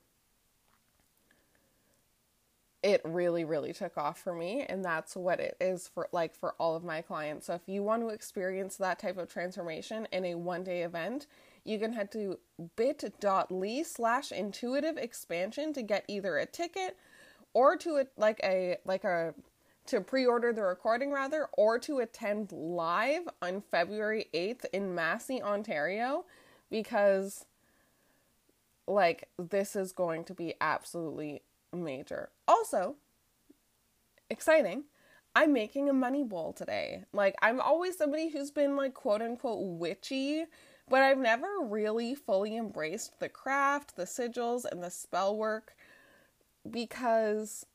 it 2.82 3.02
really 3.06 3.46
really 3.46 3.72
took 3.72 3.98
off 3.98 4.20
for 4.20 4.34
me. 4.34 4.66
And 4.68 4.84
that's 4.84 5.16
what 5.16 5.40
it 5.40 5.56
is 5.62 5.88
for 5.88 6.10
like 6.12 6.36
for 6.36 6.54
all 6.60 6.76
of 6.76 6.84
my 6.84 7.02
clients. 7.02 7.46
So 7.46 7.54
if 7.54 7.62
you 7.68 7.82
want 7.82 8.02
to 8.02 8.10
experience 8.10 8.76
that 8.78 9.00
type 9.00 9.18
of 9.18 9.30
transformation 9.30 10.08
in 10.12 10.26
a 10.26 10.36
one 10.36 10.64
day 10.64 10.84
event 10.84 11.28
you 11.64 11.80
can 11.80 11.94
head 11.94 12.12
to 12.12 12.40
bit.ly 12.76 13.84
slash 13.84 14.32
intuitive 14.32 14.98
expansion 14.98 15.74
to 15.74 15.82
get 15.82 16.04
either 16.08 16.38
a 16.38 16.46
ticket 16.46 16.98
or 17.54 17.78
to 17.78 17.98
a, 17.98 18.06
like 18.18 18.40
a 18.44 18.78
like 18.86 19.04
a 19.04 19.34
to 19.88 20.02
pre-order 20.02 20.54
the 20.54 20.64
recording 20.64 21.12
rather 21.12 21.48
or 21.54 21.78
to 21.80 22.00
attend 22.00 22.52
live 22.52 23.24
on 23.42 23.62
February 23.62 24.28
8th 24.34 24.66
in 24.72 24.96
Massey, 24.96 25.42
Ontario 25.42 26.26
because 26.70 27.46
like 28.88 29.30
this 29.38 29.76
is 29.76 29.92
going 29.92 30.24
to 30.26 30.34
be 30.34 30.56
absolutely 30.60 31.42
major. 31.74 32.30
Also, 32.48 32.96
exciting. 34.30 34.84
I'm 35.36 35.52
making 35.52 35.90
a 35.90 35.94
money 35.94 36.24
bowl 36.24 36.54
today. 36.54 37.06
Like 37.12 37.36
I'm 37.42 37.60
always 37.60 37.98
somebody 37.98 38.30
who's 38.30 38.52
been 38.52 38.76
like 38.76 38.94
quote 38.94 39.22
unquote 39.22 39.60
witchy 39.62 40.46
but 40.90 41.02
I've 41.02 41.18
never 41.18 41.48
really 41.62 42.14
fully 42.14 42.58
embraced 42.58 43.20
the 43.20 43.30
craft, 43.30 43.96
the 43.96 44.04
sigils, 44.04 44.66
and 44.70 44.84
the 44.84 44.90
spell 44.90 45.36
work 45.36 45.76
because 46.70 47.66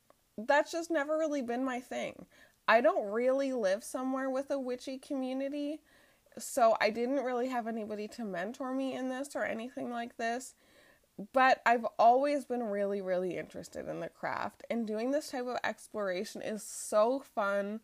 that's 0.46 0.70
just 0.72 0.90
never 0.90 1.18
really 1.18 1.42
been 1.42 1.64
my 1.64 1.80
thing. 1.80 2.26
I 2.68 2.80
don't 2.80 3.10
really 3.10 3.52
live 3.52 3.82
somewhere 3.82 4.30
with 4.30 4.50
a 4.50 4.58
witchy 4.58 4.98
community, 4.98 5.80
so 6.38 6.76
I 6.80 6.90
didn't 6.90 7.24
really 7.24 7.48
have 7.48 7.66
anybody 7.66 8.06
to 8.08 8.24
mentor 8.24 8.72
me 8.72 8.94
in 8.94 9.08
this 9.08 9.34
or 9.34 9.44
anything 9.44 9.90
like 9.90 10.16
this. 10.16 10.54
But 11.32 11.60
I've 11.66 11.86
always 11.98 12.44
been 12.44 12.62
really, 12.62 13.00
really 13.00 13.36
interested 13.36 13.88
in 13.88 13.98
the 14.00 14.08
craft, 14.08 14.62
and 14.70 14.86
doing 14.86 15.10
this 15.10 15.30
type 15.30 15.46
of 15.46 15.58
exploration 15.64 16.42
is 16.42 16.62
so 16.62 17.18
fun, 17.18 17.80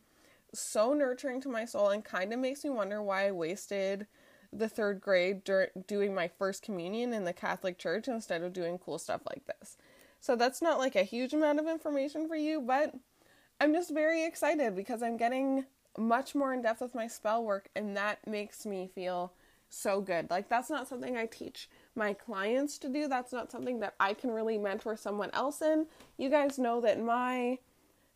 so 0.52 0.92
nurturing 0.92 1.40
to 1.40 1.49
my 1.49 1.64
soul, 1.64 1.88
and 1.88 2.04
kind 2.04 2.32
of 2.32 2.38
makes 2.38 2.62
me 2.62 2.70
wonder 2.70 3.02
why 3.02 3.26
I 3.26 3.32
wasted 3.32 4.06
the 4.52 4.68
third 4.68 5.00
grade 5.00 5.42
dur- 5.42 5.73
doing 5.88 6.14
my 6.14 6.28
first 6.28 6.62
communion 6.62 7.12
in 7.12 7.25
the 7.25 7.32
Catholic 7.32 7.76
Church 7.76 8.06
instead 8.06 8.42
of 8.42 8.52
doing 8.52 8.78
cool 8.78 8.99
stuff 8.99 9.23
like 9.28 9.44
this. 9.46 9.76
So 10.25 10.37
that's 10.37 10.62
not 10.62 10.78
like 10.78 10.97
a 10.97 11.02
huge 11.02 11.35
amount 11.35 11.61
of 11.61 11.69
information 11.69 12.28
for 12.28 12.35
you, 12.35 12.62
but 12.62 12.95
I'm 13.61 13.75
just 13.75 13.93
very 13.93 14.25
excited 14.25 14.75
because 14.75 15.02
I'm 15.02 15.19
getting 15.19 15.66
much 15.99 16.35
more 16.35 16.54
in 16.54 16.62
depth 16.62 16.81
with 16.81 16.95
my 16.95 17.07
spell 17.07 17.45
work, 17.45 17.69
and 17.76 17.95
that 17.99 18.26
makes 18.26 18.64
me 18.64 18.88
feel 18.95 19.35
so 19.69 20.00
good. 20.00 20.31
Like, 20.31 20.49
that's 20.49 20.71
not 20.71 20.88
something 20.88 21.14
I 21.14 21.26
teach 21.26 21.69
my 21.95 22.14
clients 22.14 22.78
to 22.78 22.88
do, 22.88 23.07
that's 23.07 23.35
not 23.35 23.52
something 23.52 23.81
that 23.81 23.97
I 24.00 24.14
can 24.14 24.31
really 24.31 24.57
mentor 24.57 24.97
someone 24.97 25.28
else 25.35 25.61
in. 25.61 25.88
You 26.16 26.31
guys 26.31 26.59
know 26.59 26.81
that 26.81 26.99
my 26.99 27.59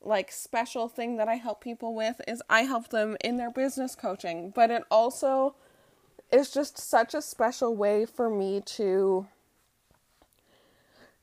like 0.00 0.32
special 0.32 0.88
thing 0.88 1.18
that 1.18 1.28
I 1.28 1.34
help 1.34 1.60
people 1.60 1.94
with 1.94 2.22
is 2.26 2.42
I 2.48 2.62
help 2.62 2.88
them 2.88 3.18
in 3.22 3.36
their 3.36 3.50
business 3.50 3.94
coaching, 3.94 4.50
but 4.54 4.70
it 4.70 4.84
also 4.90 5.56
is 6.32 6.50
just 6.50 6.78
such 6.78 7.12
a 7.12 7.20
special 7.20 7.76
way 7.76 8.06
for 8.06 8.30
me 8.30 8.62
to 8.64 9.26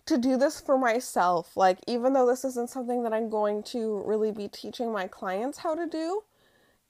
to 0.05 0.17
do 0.17 0.37
this 0.37 0.61
for 0.61 0.77
myself. 0.77 1.55
Like 1.57 1.79
even 1.87 2.13
though 2.13 2.27
this 2.27 2.45
isn't 2.45 2.69
something 2.69 3.03
that 3.03 3.13
I'm 3.13 3.29
going 3.29 3.63
to 3.63 4.03
really 4.05 4.31
be 4.31 4.47
teaching 4.47 4.91
my 4.91 5.07
clients 5.07 5.59
how 5.59 5.75
to 5.75 5.87
do, 5.87 6.23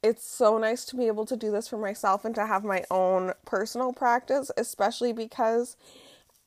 it's 0.02 0.26
so 0.26 0.58
nice 0.58 0.84
to 0.86 0.96
be 0.96 1.06
able 1.06 1.26
to 1.26 1.36
do 1.36 1.50
this 1.50 1.68
for 1.68 1.78
myself 1.78 2.24
and 2.24 2.34
to 2.34 2.46
have 2.46 2.64
my 2.64 2.84
own 2.90 3.32
personal 3.44 3.92
practice, 3.92 4.50
especially 4.56 5.12
because 5.12 5.76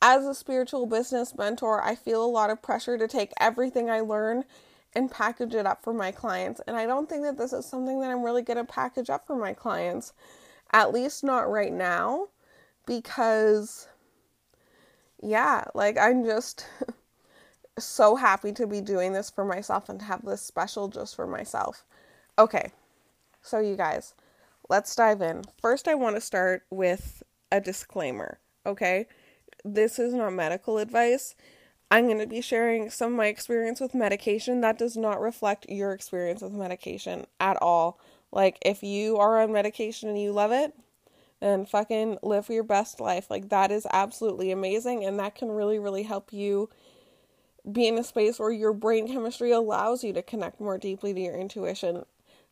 as 0.00 0.24
a 0.24 0.34
spiritual 0.34 0.86
business 0.86 1.36
mentor, 1.36 1.82
I 1.82 1.94
feel 1.94 2.24
a 2.24 2.26
lot 2.26 2.50
of 2.50 2.62
pressure 2.62 2.96
to 2.96 3.06
take 3.06 3.32
everything 3.38 3.90
I 3.90 4.00
learn 4.00 4.44
and 4.94 5.10
package 5.10 5.54
it 5.54 5.66
up 5.66 5.82
for 5.82 5.92
my 5.92 6.10
clients. 6.10 6.60
And 6.66 6.76
I 6.76 6.86
don't 6.86 7.08
think 7.08 7.22
that 7.22 7.36
this 7.36 7.52
is 7.52 7.66
something 7.66 8.00
that 8.00 8.10
I'm 8.10 8.22
really 8.22 8.42
going 8.42 8.56
to 8.56 8.64
package 8.64 9.10
up 9.10 9.26
for 9.26 9.36
my 9.36 9.52
clients. 9.52 10.12
At 10.72 10.92
least 10.92 11.22
not 11.22 11.50
right 11.50 11.72
now 11.72 12.28
because 12.86 13.88
yeah, 15.22 15.64
like 15.74 15.98
I'm 15.98 16.24
just 16.24 16.66
so 17.78 18.16
happy 18.16 18.52
to 18.52 18.66
be 18.66 18.80
doing 18.80 19.12
this 19.12 19.30
for 19.30 19.44
myself 19.44 19.88
and 19.88 19.98
to 20.00 20.06
have 20.06 20.24
this 20.24 20.42
special 20.42 20.88
just 20.88 21.16
for 21.16 21.26
myself. 21.26 21.84
Okay. 22.38 22.72
So 23.42 23.58
you 23.58 23.76
guys, 23.76 24.14
let's 24.68 24.94
dive 24.94 25.22
in. 25.22 25.44
First 25.60 25.88
I 25.88 25.94
want 25.94 26.16
to 26.16 26.20
start 26.20 26.64
with 26.70 27.22
a 27.50 27.60
disclaimer, 27.60 28.38
okay? 28.66 29.06
This 29.64 29.98
is 29.98 30.14
not 30.14 30.32
medical 30.32 30.78
advice. 30.78 31.34
I'm 31.90 32.06
going 32.06 32.18
to 32.18 32.26
be 32.26 32.40
sharing 32.40 32.88
some 32.90 33.12
of 33.12 33.16
my 33.18 33.26
experience 33.26 33.80
with 33.80 33.94
medication 33.94 34.60
that 34.60 34.78
does 34.78 34.96
not 34.96 35.20
reflect 35.20 35.68
your 35.68 35.92
experience 35.92 36.40
with 36.40 36.52
medication 36.52 37.26
at 37.40 37.56
all. 37.60 37.98
Like, 38.30 38.58
if 38.62 38.82
you 38.82 39.16
are 39.16 39.40
on 39.40 39.52
medication 39.52 40.08
and 40.08 40.20
you 40.20 40.30
love 40.30 40.52
it, 40.52 40.72
then 41.40 41.66
fucking 41.66 42.18
live 42.22 42.48
your 42.48 42.62
best 42.62 43.00
life. 43.00 43.30
Like, 43.30 43.48
that 43.48 43.70
is 43.70 43.86
absolutely 43.92 44.50
amazing. 44.50 45.04
And 45.04 45.18
that 45.18 45.34
can 45.34 45.50
really, 45.50 45.78
really 45.78 46.02
help 46.04 46.32
you 46.32 46.68
be 47.70 47.86
in 47.86 47.98
a 47.98 48.04
space 48.04 48.38
where 48.38 48.50
your 48.50 48.72
brain 48.72 49.06
chemistry 49.06 49.50
allows 49.50 50.02
you 50.04 50.12
to 50.12 50.22
connect 50.22 50.60
more 50.60 50.78
deeply 50.78 51.12
to 51.14 51.20
your 51.20 51.36
intuition. 51.36 52.04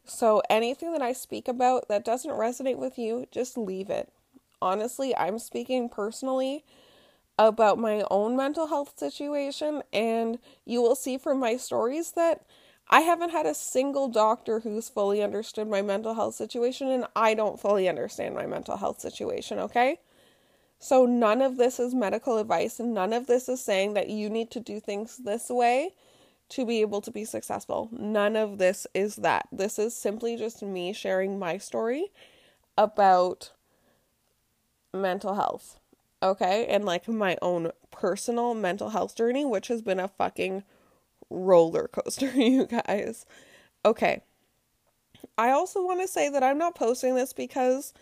So, 0.04 0.42
anything 0.48 0.92
that 0.92 1.02
I 1.02 1.12
speak 1.12 1.48
about 1.48 1.88
that 1.88 2.04
doesn't 2.04 2.30
resonate 2.30 2.78
with 2.78 2.98
you, 2.98 3.26
just 3.30 3.58
leave 3.58 3.90
it. 3.90 4.10
Honestly, 4.60 5.14
I'm 5.16 5.38
speaking 5.38 5.88
personally 5.88 6.64
about 7.38 7.78
my 7.78 8.04
own 8.10 8.36
mental 8.36 8.66
health 8.66 8.98
situation, 8.98 9.82
and 9.92 10.38
you 10.64 10.82
will 10.82 10.96
see 10.96 11.18
from 11.18 11.38
my 11.38 11.56
stories 11.56 12.12
that 12.12 12.42
I 12.90 13.00
haven't 13.00 13.30
had 13.30 13.46
a 13.46 13.54
single 13.54 14.08
doctor 14.08 14.60
who's 14.60 14.88
fully 14.88 15.22
understood 15.22 15.68
my 15.68 15.82
mental 15.82 16.14
health 16.14 16.34
situation, 16.34 16.88
and 16.88 17.06
I 17.14 17.34
don't 17.34 17.60
fully 17.60 17.88
understand 17.88 18.34
my 18.34 18.46
mental 18.46 18.78
health 18.78 19.00
situation, 19.00 19.58
okay? 19.58 20.00
So, 20.78 21.04
none 21.04 21.42
of 21.42 21.56
this 21.56 21.78
is 21.78 21.94
medical 21.94 22.38
advice, 22.38 22.80
and 22.80 22.94
none 22.94 23.12
of 23.12 23.26
this 23.26 23.48
is 23.48 23.60
saying 23.60 23.94
that 23.94 24.08
you 24.08 24.30
need 24.30 24.50
to 24.52 24.60
do 24.60 24.80
things 24.80 25.18
this 25.18 25.50
way 25.50 25.94
to 26.50 26.64
be 26.64 26.80
able 26.80 27.02
to 27.02 27.10
be 27.10 27.24
successful. 27.24 27.90
None 27.92 28.36
of 28.36 28.56
this 28.58 28.86
is 28.94 29.16
that. 29.16 29.48
This 29.52 29.78
is 29.78 29.94
simply 29.94 30.36
just 30.36 30.62
me 30.62 30.92
sharing 30.94 31.38
my 31.38 31.58
story 31.58 32.10
about 32.78 33.52
mental 34.94 35.34
health, 35.34 35.78
okay? 36.22 36.64
And 36.66 36.86
like 36.86 37.06
my 37.06 37.36
own 37.42 37.72
personal 37.90 38.54
mental 38.54 38.90
health 38.90 39.14
journey, 39.14 39.44
which 39.44 39.68
has 39.68 39.82
been 39.82 40.00
a 40.00 40.08
fucking 40.08 40.62
roller 41.30 41.88
coaster, 41.88 42.30
you 42.34 42.66
guys. 42.66 43.26
Okay. 43.84 44.22
I 45.36 45.50
also 45.50 45.84
want 45.84 46.00
to 46.00 46.08
say 46.08 46.28
that 46.28 46.42
I'm 46.42 46.58
not 46.58 46.74
posting 46.74 47.14
this 47.14 47.32
because 47.32 47.92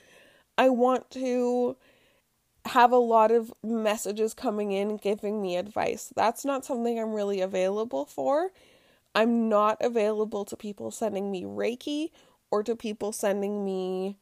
I 0.58 0.68
want 0.68 1.10
to 1.12 1.76
have 2.66 2.92
a 2.92 2.96
lot 2.96 3.30
of 3.30 3.52
messages 3.62 4.34
coming 4.34 4.72
in 4.72 4.96
giving 4.96 5.40
me 5.40 5.56
advice. 5.56 6.12
That's 6.16 6.44
not 6.44 6.64
something 6.64 6.98
I'm 6.98 7.12
really 7.12 7.40
available 7.40 8.04
for. 8.04 8.50
I'm 9.14 9.48
not 9.48 9.78
available 9.80 10.44
to 10.46 10.56
people 10.56 10.90
sending 10.90 11.30
me 11.30 11.44
Reiki 11.44 12.10
or 12.50 12.62
to 12.62 12.76
people 12.76 13.12
sending 13.12 13.64
me 13.64 14.18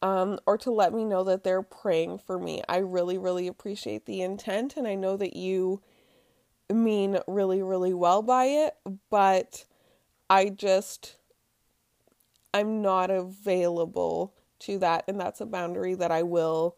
um 0.00 0.38
or 0.46 0.56
to 0.56 0.70
let 0.70 0.94
me 0.94 1.04
know 1.04 1.24
that 1.24 1.42
they're 1.42 1.62
praying 1.62 2.18
for 2.18 2.38
me. 2.38 2.62
I 2.68 2.78
really 2.78 3.18
really 3.18 3.48
appreciate 3.48 4.06
the 4.06 4.22
intent 4.22 4.76
and 4.76 4.86
I 4.86 4.94
know 4.94 5.16
that 5.16 5.36
you 5.36 5.82
mean 6.72 7.18
really, 7.26 7.62
really 7.62 7.94
well 7.94 8.22
by 8.22 8.44
it, 8.44 8.76
but 9.10 9.64
I 10.28 10.48
just, 10.50 11.16
I'm 12.52 12.82
not 12.82 13.10
available 13.10 14.34
to 14.60 14.78
that, 14.78 15.04
and 15.08 15.20
that's 15.20 15.40
a 15.40 15.46
boundary 15.46 15.94
that 15.94 16.10
I 16.10 16.22
will 16.22 16.76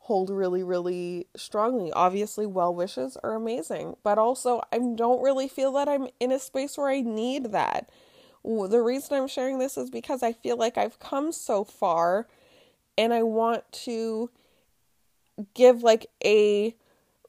hold 0.00 0.30
really, 0.30 0.62
really 0.62 1.28
strongly. 1.36 1.92
Obviously, 1.92 2.44
well 2.46 2.74
wishes 2.74 3.16
are 3.22 3.34
amazing, 3.34 3.96
but 4.02 4.18
also 4.18 4.60
I 4.72 4.78
don't 4.78 5.22
really 5.22 5.48
feel 5.48 5.72
that 5.72 5.88
I'm 5.88 6.08
in 6.20 6.32
a 6.32 6.38
space 6.38 6.76
where 6.76 6.88
I 6.88 7.00
need 7.00 7.52
that. 7.52 7.88
The 8.44 8.82
reason 8.82 9.16
I'm 9.16 9.28
sharing 9.28 9.58
this 9.58 9.78
is 9.78 9.90
because 9.90 10.22
I 10.22 10.32
feel 10.32 10.56
like 10.56 10.76
I've 10.76 10.98
come 10.98 11.30
so 11.30 11.62
far 11.62 12.26
and 12.98 13.14
I 13.14 13.22
want 13.22 13.70
to 13.84 14.30
give 15.54 15.82
like 15.84 16.06
a 16.24 16.74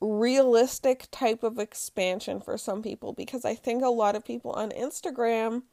realistic 0.04 1.08
type 1.12 1.44
of 1.44 1.60
expansion 1.60 2.42
for 2.42 2.58
some 2.58 2.82
people 2.82 3.14
because 3.14 3.46
I 3.46 3.56
think 3.56 3.84
a 3.84 3.90
lot 3.90 4.16
of 4.16 4.26
people 4.26 4.52
on 4.52 4.72
Instagram 4.72 5.64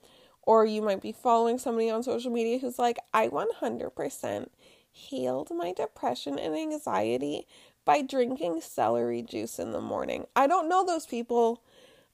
or 0.43 0.65
you 0.65 0.83
might 0.83 1.03
be 1.03 1.13
following 1.13 1.59
somebody 1.59 1.91
on 1.91 2.03
social 2.03 2.31
media 2.31 2.59
who's 2.59 2.79
like, 2.79 2.99
I 3.13 3.29
100% 3.29 4.49
healed 4.93 5.51
my 5.51 5.73
depression 5.73 6.39
and 6.39 6.55
anxiety 6.55 7.47
by 7.85 8.03
drinking 8.03 8.61
celery 8.61 9.23
juice 9.23 9.59
in 9.59 9.73
the 9.73 9.81
morning. 9.81 10.27
I 10.37 10.47
don't 10.47 10.69
know 10.69 10.85
those 10.85 11.07
people 11.07 11.63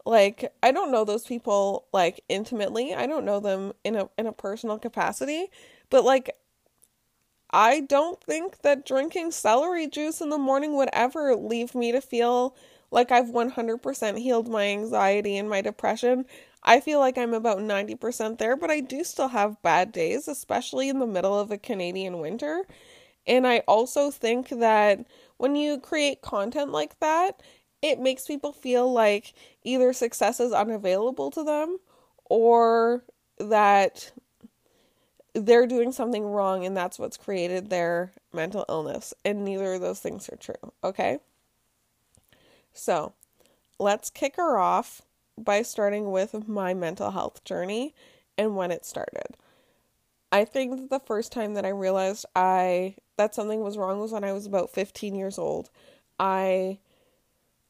like 0.04 0.52
I 0.62 0.70
don't 0.70 0.92
know 0.92 1.04
those 1.04 1.25
people 1.25 1.87
like 1.92 2.23
intimately. 2.28 2.94
I 2.94 3.06
don't 3.06 3.25
know 3.25 3.40
them 3.40 3.73
in 3.82 3.96
a 3.96 4.08
in 4.16 4.26
a 4.26 4.32
personal 4.32 4.78
capacity, 4.78 5.50
but 5.90 6.04
like 6.04 6.30
I 7.50 7.81
don't 7.81 8.23
think 8.23 8.62
that 8.62 8.87
drinking 8.87 9.31
celery 9.31 9.87
juice 9.87 10.21
in 10.21 10.31
the 10.31 10.38
morning 10.38 10.76
would 10.76 10.91
ever 10.93 11.35
leave 11.37 11.75
me 11.75 11.93
to 11.93 12.00
feel 12.00 12.57
like 12.91 13.11
I've 13.11 13.31
100% 13.31 14.19
healed 14.19 14.49
my 14.49 14.67
anxiety 14.69 15.37
and 15.37 15.49
my 15.49 15.61
depression. 15.61 16.26
I 16.62 16.81
feel 16.81 16.99
like 16.99 17.17
I'm 17.19 17.35
about 17.35 17.59
90% 17.59 18.38
there, 18.38 18.57
but 18.57 18.71
I 18.71 18.81
do 18.81 19.05
still 19.05 19.29
have 19.29 19.62
bad 19.62 19.93
days, 19.93 20.29
especially 20.29 20.88
in 20.88 20.99
the 20.99 21.07
middle 21.07 21.38
of 21.38 21.50
a 21.50 21.59
Canadian 21.59 22.21
winter. 22.21 22.65
And 23.26 23.47
I 23.47 23.59
also 23.69 24.11
think 24.11 24.49
that 24.50 25.07
when 25.37 25.57
you 25.57 25.79
create 25.79 26.23
content 26.23 26.73
like 26.73 26.99
that, 27.00 27.43
it 27.83 28.00
makes 28.00 28.26
people 28.26 28.53
feel 28.53 28.93
like 28.93 29.35
either 29.62 29.93
success 29.93 30.41
is 30.41 30.53
unavailable 30.53 31.31
to 31.33 31.45
them 31.45 31.79
or 32.25 33.05
that 33.38 34.12
they're 35.37 35.66
doing 35.66 35.93
something 35.93 36.25
wrong 36.25 36.64
and 36.64 36.76
that's 36.76 36.99
what's 36.99 37.16
created 37.16 37.69
their 37.69 38.12
mental 38.33 38.64
illness. 38.69 39.12
And 39.25 39.45
neither 39.45 39.75
of 39.75 39.81
those 39.81 40.00
things 40.00 40.28
are 40.28 40.37
true, 40.37 40.73
okay? 40.83 41.19
So 42.73 43.12
let's 43.78 44.11
kick 44.11 44.37
her 44.37 44.59
off 44.59 45.02
by 45.38 45.62
starting 45.62 46.11
with 46.11 46.49
my 46.49 46.73
mental 46.75 47.11
health 47.11 47.45
journey 47.45 47.95
and 48.38 48.57
when 48.57 48.71
it 48.71 48.85
started. 48.85 49.37
I 50.33 50.45
think 50.45 50.76
that 50.76 50.90
the 50.90 51.00
first 51.00 51.33
time 51.33 51.55
that 51.55 51.64
I 51.64 51.71
realized 51.71 52.26
I 52.35 52.97
that 53.16 53.35
something 53.35 53.61
was 53.61 53.78
wrong 53.78 54.00
was 54.00 54.12
when 54.12 54.25
I 54.25 54.33
was 54.33 54.47
about 54.47 54.71
15 54.71 55.14
years 55.14 55.38
old. 55.38 55.71
I 56.19 56.78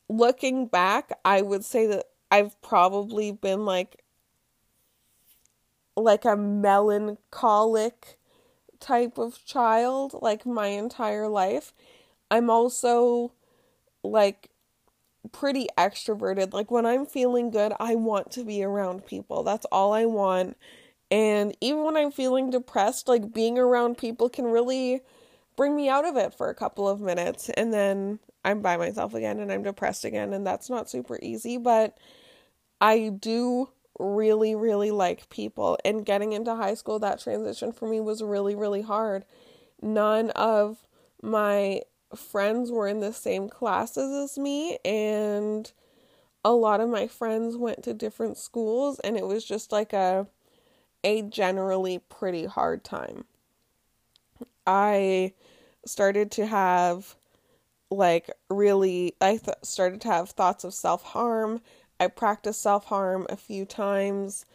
looking 0.08 0.66
back, 0.66 1.12
I 1.24 1.42
would 1.42 1.64
say 1.64 1.86
that 1.86 2.06
I've 2.30 2.60
probably 2.62 3.30
been 3.32 3.64
like 3.64 4.02
like 5.96 6.24
a 6.24 6.36
melancholic 6.36 8.18
type 8.78 9.18
of 9.18 9.44
child 9.44 10.14
like 10.20 10.44
my 10.44 10.68
entire 10.68 11.28
life. 11.28 11.72
I'm 12.30 12.50
also 12.50 13.32
like 14.02 14.50
pretty 15.32 15.66
extroverted. 15.78 16.52
Like 16.52 16.70
when 16.70 16.86
I'm 16.86 17.06
feeling 17.06 17.50
good, 17.50 17.72
I 17.80 17.94
want 17.94 18.30
to 18.32 18.44
be 18.44 18.62
around 18.62 19.06
people. 19.06 19.42
That's 19.42 19.66
all 19.72 19.92
I 19.92 20.04
want. 20.04 20.56
And 21.10 21.56
even 21.60 21.84
when 21.84 21.96
I'm 21.96 22.10
feeling 22.10 22.50
depressed, 22.50 23.08
like 23.08 23.32
being 23.32 23.58
around 23.58 23.96
people 23.98 24.28
can 24.28 24.46
really 24.46 25.00
bring 25.56 25.74
me 25.74 25.88
out 25.88 26.04
of 26.04 26.16
it 26.16 26.34
for 26.34 26.48
a 26.48 26.54
couple 26.54 26.88
of 26.88 27.00
minutes. 27.00 27.48
And 27.50 27.72
then 27.72 28.18
I'm 28.44 28.60
by 28.60 28.76
myself 28.76 29.14
again 29.14 29.40
and 29.40 29.52
I'm 29.52 29.62
depressed 29.62 30.04
again. 30.04 30.32
And 30.32 30.46
that's 30.46 30.68
not 30.68 30.90
super 30.90 31.18
easy. 31.22 31.58
But 31.58 31.96
I 32.80 33.08
do 33.08 33.70
really, 33.98 34.54
really 34.54 34.90
like 34.90 35.28
people. 35.28 35.78
And 35.84 36.04
getting 36.06 36.32
into 36.32 36.54
high 36.54 36.74
school, 36.74 36.98
that 37.00 37.20
transition 37.20 37.72
for 37.72 37.88
me 37.88 38.00
was 38.00 38.22
really, 38.22 38.54
really 38.54 38.82
hard. 38.82 39.24
None 39.80 40.30
of 40.30 40.86
my 41.22 41.82
friends 42.14 42.70
were 42.70 42.88
in 42.88 43.00
the 43.00 43.12
same 43.12 43.48
classes 43.48 44.30
as 44.30 44.38
me 44.38 44.78
and 44.84 45.72
a 46.44 46.52
lot 46.52 46.80
of 46.80 46.88
my 46.88 47.08
friends 47.08 47.56
went 47.56 47.82
to 47.82 47.92
different 47.92 48.38
schools 48.38 49.00
and 49.00 49.16
it 49.16 49.26
was 49.26 49.44
just 49.44 49.72
like 49.72 49.92
a 49.92 50.26
a 51.02 51.22
generally 51.22 51.98
pretty 51.98 52.46
hard 52.46 52.84
time. 52.84 53.24
I 54.66 55.32
started 55.84 56.30
to 56.32 56.46
have 56.46 57.16
like 57.90 58.30
really 58.50 59.14
I 59.20 59.36
th- 59.36 59.58
started 59.62 60.00
to 60.02 60.08
have 60.08 60.30
thoughts 60.30 60.64
of 60.64 60.74
self-harm. 60.74 61.60
I 62.00 62.08
practiced 62.08 62.62
self-harm 62.62 63.26
a 63.28 63.36
few 63.36 63.64
times. 63.64 64.46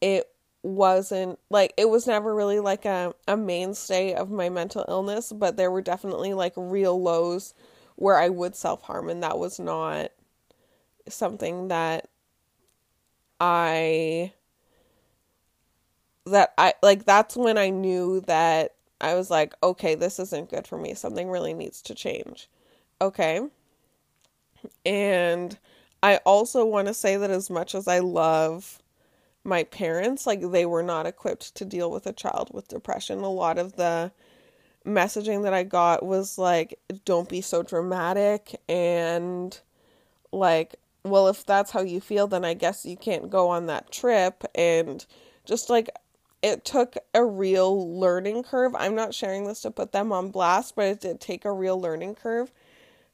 It 0.00 0.30
wasn't 0.62 1.38
like 1.50 1.74
it 1.76 1.88
was 1.90 2.06
never 2.06 2.34
really 2.34 2.60
like 2.60 2.84
a, 2.84 3.14
a 3.28 3.36
mainstay 3.36 4.14
of 4.14 4.30
my 4.30 4.48
mental 4.48 4.84
illness, 4.88 5.32
but 5.32 5.56
there 5.56 5.70
were 5.70 5.82
definitely 5.82 6.34
like 6.34 6.54
real 6.56 7.00
lows 7.00 7.54
where 7.96 8.18
I 8.18 8.28
would 8.28 8.56
self 8.56 8.82
harm, 8.82 9.08
and 9.10 9.22
that 9.22 9.38
was 9.38 9.58
not 9.60 10.12
something 11.08 11.68
that 11.68 12.08
I 13.40 14.32
that 16.26 16.52
I 16.58 16.74
like 16.82 17.04
that's 17.04 17.36
when 17.36 17.56
I 17.58 17.70
knew 17.70 18.20
that 18.22 18.74
I 19.00 19.14
was 19.14 19.30
like, 19.30 19.54
okay, 19.62 19.94
this 19.94 20.18
isn't 20.18 20.50
good 20.50 20.66
for 20.66 20.76
me. 20.76 20.94
Something 20.94 21.30
really 21.30 21.54
needs 21.54 21.80
to 21.82 21.94
change. 21.94 22.48
Okay. 23.00 23.40
And 24.84 25.58
I 26.02 26.16
also 26.18 26.64
want 26.64 26.88
to 26.88 26.94
say 26.94 27.16
that 27.16 27.30
as 27.30 27.50
much 27.50 27.74
as 27.74 27.88
I 27.88 27.98
love 27.98 28.82
my 29.44 29.64
parents 29.64 30.26
like 30.26 30.50
they 30.50 30.66
were 30.66 30.82
not 30.82 31.06
equipped 31.06 31.54
to 31.54 31.64
deal 31.64 31.90
with 31.90 32.06
a 32.06 32.12
child 32.12 32.50
with 32.52 32.68
depression. 32.68 33.20
A 33.20 33.30
lot 33.30 33.58
of 33.58 33.76
the 33.76 34.12
messaging 34.88 35.42
that 35.42 35.52
i 35.52 35.62
got 35.62 36.04
was 36.04 36.38
like 36.38 36.78
don't 37.04 37.28
be 37.28 37.40
so 37.40 37.62
dramatic 37.62 38.60
and 38.68 39.60
like 40.32 40.76
well 41.04 41.28
if 41.28 41.44
that's 41.44 41.70
how 41.72 41.80
you 41.80 42.00
feel 42.00 42.26
then 42.26 42.44
i 42.44 42.54
guess 42.54 42.86
you 42.86 42.96
can't 42.96 43.28
go 43.28 43.48
on 43.48 43.66
that 43.66 43.90
trip 43.90 44.44
and 44.54 45.04
just 45.44 45.68
like 45.68 45.90
it 46.40 46.64
took 46.64 46.96
a 47.14 47.24
real 47.24 47.98
learning 47.98 48.44
curve. 48.44 48.72
I'm 48.76 48.94
not 48.94 49.12
sharing 49.12 49.48
this 49.48 49.62
to 49.62 49.72
put 49.72 49.92
them 49.92 50.12
on 50.12 50.30
blast 50.30 50.76
but 50.76 50.86
it 50.86 51.00
did 51.00 51.20
take 51.20 51.44
a 51.44 51.52
real 51.52 51.80
learning 51.80 52.14
curve 52.14 52.52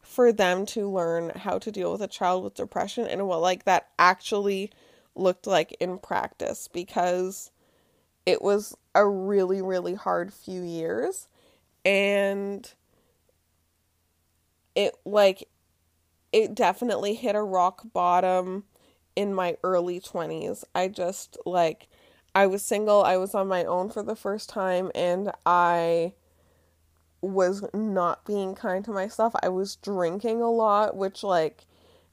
for 0.05 0.33
them 0.33 0.67
to 0.67 0.88
learn 0.90 1.31
how 1.31 1.59
to 1.59 1.73
deal 1.73 1.90
with 1.90 2.03
a 2.03 2.09
child 2.09 2.45
with 2.45 2.55
depression 2.55 3.07
and 3.07 3.27
what 3.27 3.40
like 3.40 3.64
that 3.64 3.88
actually 3.99 4.71
looked 5.14 5.47
like 5.47 5.77
in 5.81 5.99
practice 5.99 6.69
because 6.69 7.51
it 8.27 8.43
was 8.43 8.77
a 8.95 9.07
really, 9.07 9.61
really 9.61 9.95
hard 9.95 10.33
few 10.33 10.62
years. 10.62 11.29
And 11.85 12.73
it, 14.75 14.95
like, 15.05 15.49
it 16.33 16.55
definitely 16.55 17.14
hit 17.14 17.37
a 17.37 17.43
rock 17.43 17.83
bottom 17.93 18.64
in 19.14 19.35
my 19.35 19.57
early 19.62 20.01
20s. 20.01 20.64
I 20.75 20.88
just, 20.88 21.37
like, 21.45 21.88
I 22.35 22.47
was 22.47 22.62
single, 22.62 23.05
I 23.05 23.17
was 23.17 23.35
on 23.35 23.47
my 23.47 23.64
own 23.64 23.90
for 23.90 24.03
the 24.03 24.17
first 24.17 24.49
time, 24.49 24.90
and 24.95 25.31
I 25.47 26.14
was 27.25 27.65
not 27.73 28.25
being 28.25 28.55
kind 28.55 28.85
to 28.85 28.93
myself. 28.93 29.35
I 29.43 29.49
was 29.49 29.77
drinking 29.77 30.41
a 30.43 30.51
lot, 30.51 30.97
which, 30.97 31.23
like, 31.23 31.67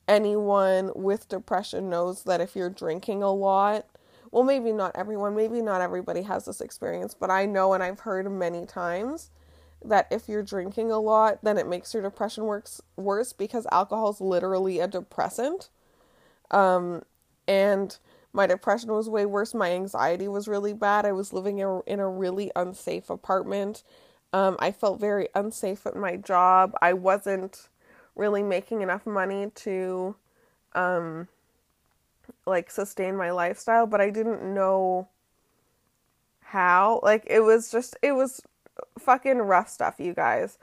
anyone 0.07 0.91
with 0.95 1.29
depression 1.29 1.89
knows 1.89 2.23
that 2.23 2.41
if 2.41 2.55
you're 2.55 2.69
drinking 2.69 3.23
a 3.23 3.31
lot, 3.31 3.85
well, 4.31 4.43
maybe 4.43 4.71
not 4.71 4.95
everyone, 4.95 5.35
maybe 5.35 5.61
not 5.61 5.81
everybody 5.81 6.21
has 6.23 6.45
this 6.45 6.61
experience, 6.61 7.13
but 7.13 7.29
I 7.29 7.45
know 7.45 7.73
and 7.73 7.83
I've 7.83 8.01
heard 8.01 8.31
many 8.31 8.65
times 8.65 9.29
that 9.83 10.07
if 10.11 10.29
you're 10.29 10.43
drinking 10.43 10.91
a 10.91 10.99
lot, 10.99 11.43
then 11.43 11.57
it 11.57 11.67
makes 11.67 11.93
your 11.93 12.03
depression 12.03 12.45
works 12.45 12.81
worse 12.95 13.33
because 13.33 13.67
alcohol 13.71 14.11
is 14.11 14.21
literally 14.21 14.79
a 14.79 14.87
depressant. 14.87 15.69
Um, 16.51 17.03
and 17.47 17.97
my 18.33 18.47
depression 18.47 18.91
was 18.91 19.09
way 19.09 19.25
worse. 19.25 19.53
My 19.53 19.71
anxiety 19.71 20.27
was 20.27 20.47
really 20.47 20.73
bad. 20.73 21.05
I 21.05 21.11
was 21.11 21.33
living 21.33 21.59
in 21.59 21.99
a 21.99 22.09
really 22.09 22.51
unsafe 22.55 23.09
apartment. 23.09 23.83
Um, 24.33 24.55
I 24.59 24.71
felt 24.71 24.99
very 24.99 25.27
unsafe 25.35 25.85
at 25.85 25.95
my 25.95 26.15
job. 26.15 26.73
I 26.81 26.93
wasn't 26.93 27.67
really 28.15 28.43
making 28.43 28.81
enough 28.81 29.05
money 29.05 29.51
to 29.55 30.15
um 30.73 31.27
like 32.45 32.71
sustain 32.71 33.15
my 33.17 33.31
lifestyle, 33.31 33.85
but 33.85 34.01
I 34.01 34.09
didn't 34.09 34.41
know 34.53 35.07
how. 36.41 36.99
Like 37.03 37.25
it 37.29 37.41
was 37.41 37.71
just 37.71 37.97
it 38.01 38.13
was 38.13 38.41
fucking 38.99 39.39
rough 39.39 39.69
stuff, 39.69 39.95
you 39.99 40.13
guys. 40.13 40.57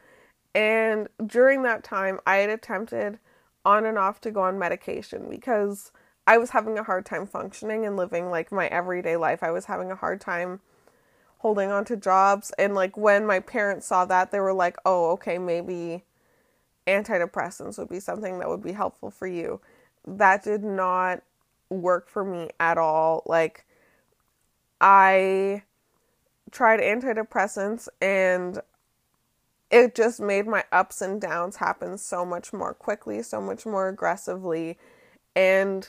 And 0.54 1.08
during 1.24 1.62
that 1.62 1.84
time, 1.84 2.20
I 2.26 2.36
had 2.36 2.50
attempted 2.50 3.18
on 3.64 3.84
and 3.86 3.98
off 3.98 4.20
to 4.22 4.30
go 4.30 4.42
on 4.42 4.58
medication 4.58 5.28
because 5.28 5.92
I 6.26 6.38
was 6.38 6.50
having 6.50 6.78
a 6.78 6.82
hard 6.82 7.06
time 7.06 7.26
functioning 7.26 7.86
and 7.86 7.96
living 7.96 8.30
like 8.30 8.50
my 8.52 8.66
everyday 8.68 9.16
life. 9.16 9.42
I 9.42 9.50
was 9.50 9.66
having 9.66 9.90
a 9.90 9.96
hard 9.96 10.20
time 10.20 10.60
holding 11.38 11.70
on 11.70 11.84
to 11.86 11.96
jobs. 11.96 12.52
And 12.58 12.74
like 12.74 12.96
when 12.96 13.26
my 13.26 13.40
parents 13.40 13.86
saw 13.86 14.04
that, 14.06 14.30
they 14.30 14.40
were 14.40 14.52
like, 14.52 14.76
oh, 14.84 15.10
okay, 15.12 15.38
maybe 15.38 16.04
antidepressants 16.86 17.78
would 17.78 17.88
be 17.88 18.00
something 18.00 18.38
that 18.38 18.48
would 18.48 18.62
be 18.62 18.72
helpful 18.72 19.10
for 19.10 19.26
you. 19.26 19.60
That 20.06 20.42
did 20.42 20.64
not 20.64 21.22
work 21.70 22.08
for 22.08 22.24
me 22.24 22.50
at 22.58 22.78
all. 22.78 23.22
Like, 23.26 23.66
I 24.80 25.62
tried 26.50 26.80
antidepressants 26.80 27.88
and 28.00 28.60
it 29.70 29.94
just 29.94 30.18
made 30.18 30.46
my 30.46 30.64
ups 30.72 31.02
and 31.02 31.20
downs 31.20 31.56
happen 31.56 31.98
so 31.98 32.24
much 32.24 32.52
more 32.52 32.72
quickly, 32.72 33.22
so 33.22 33.40
much 33.40 33.66
more 33.66 33.88
aggressively. 33.88 34.78
And 35.36 35.88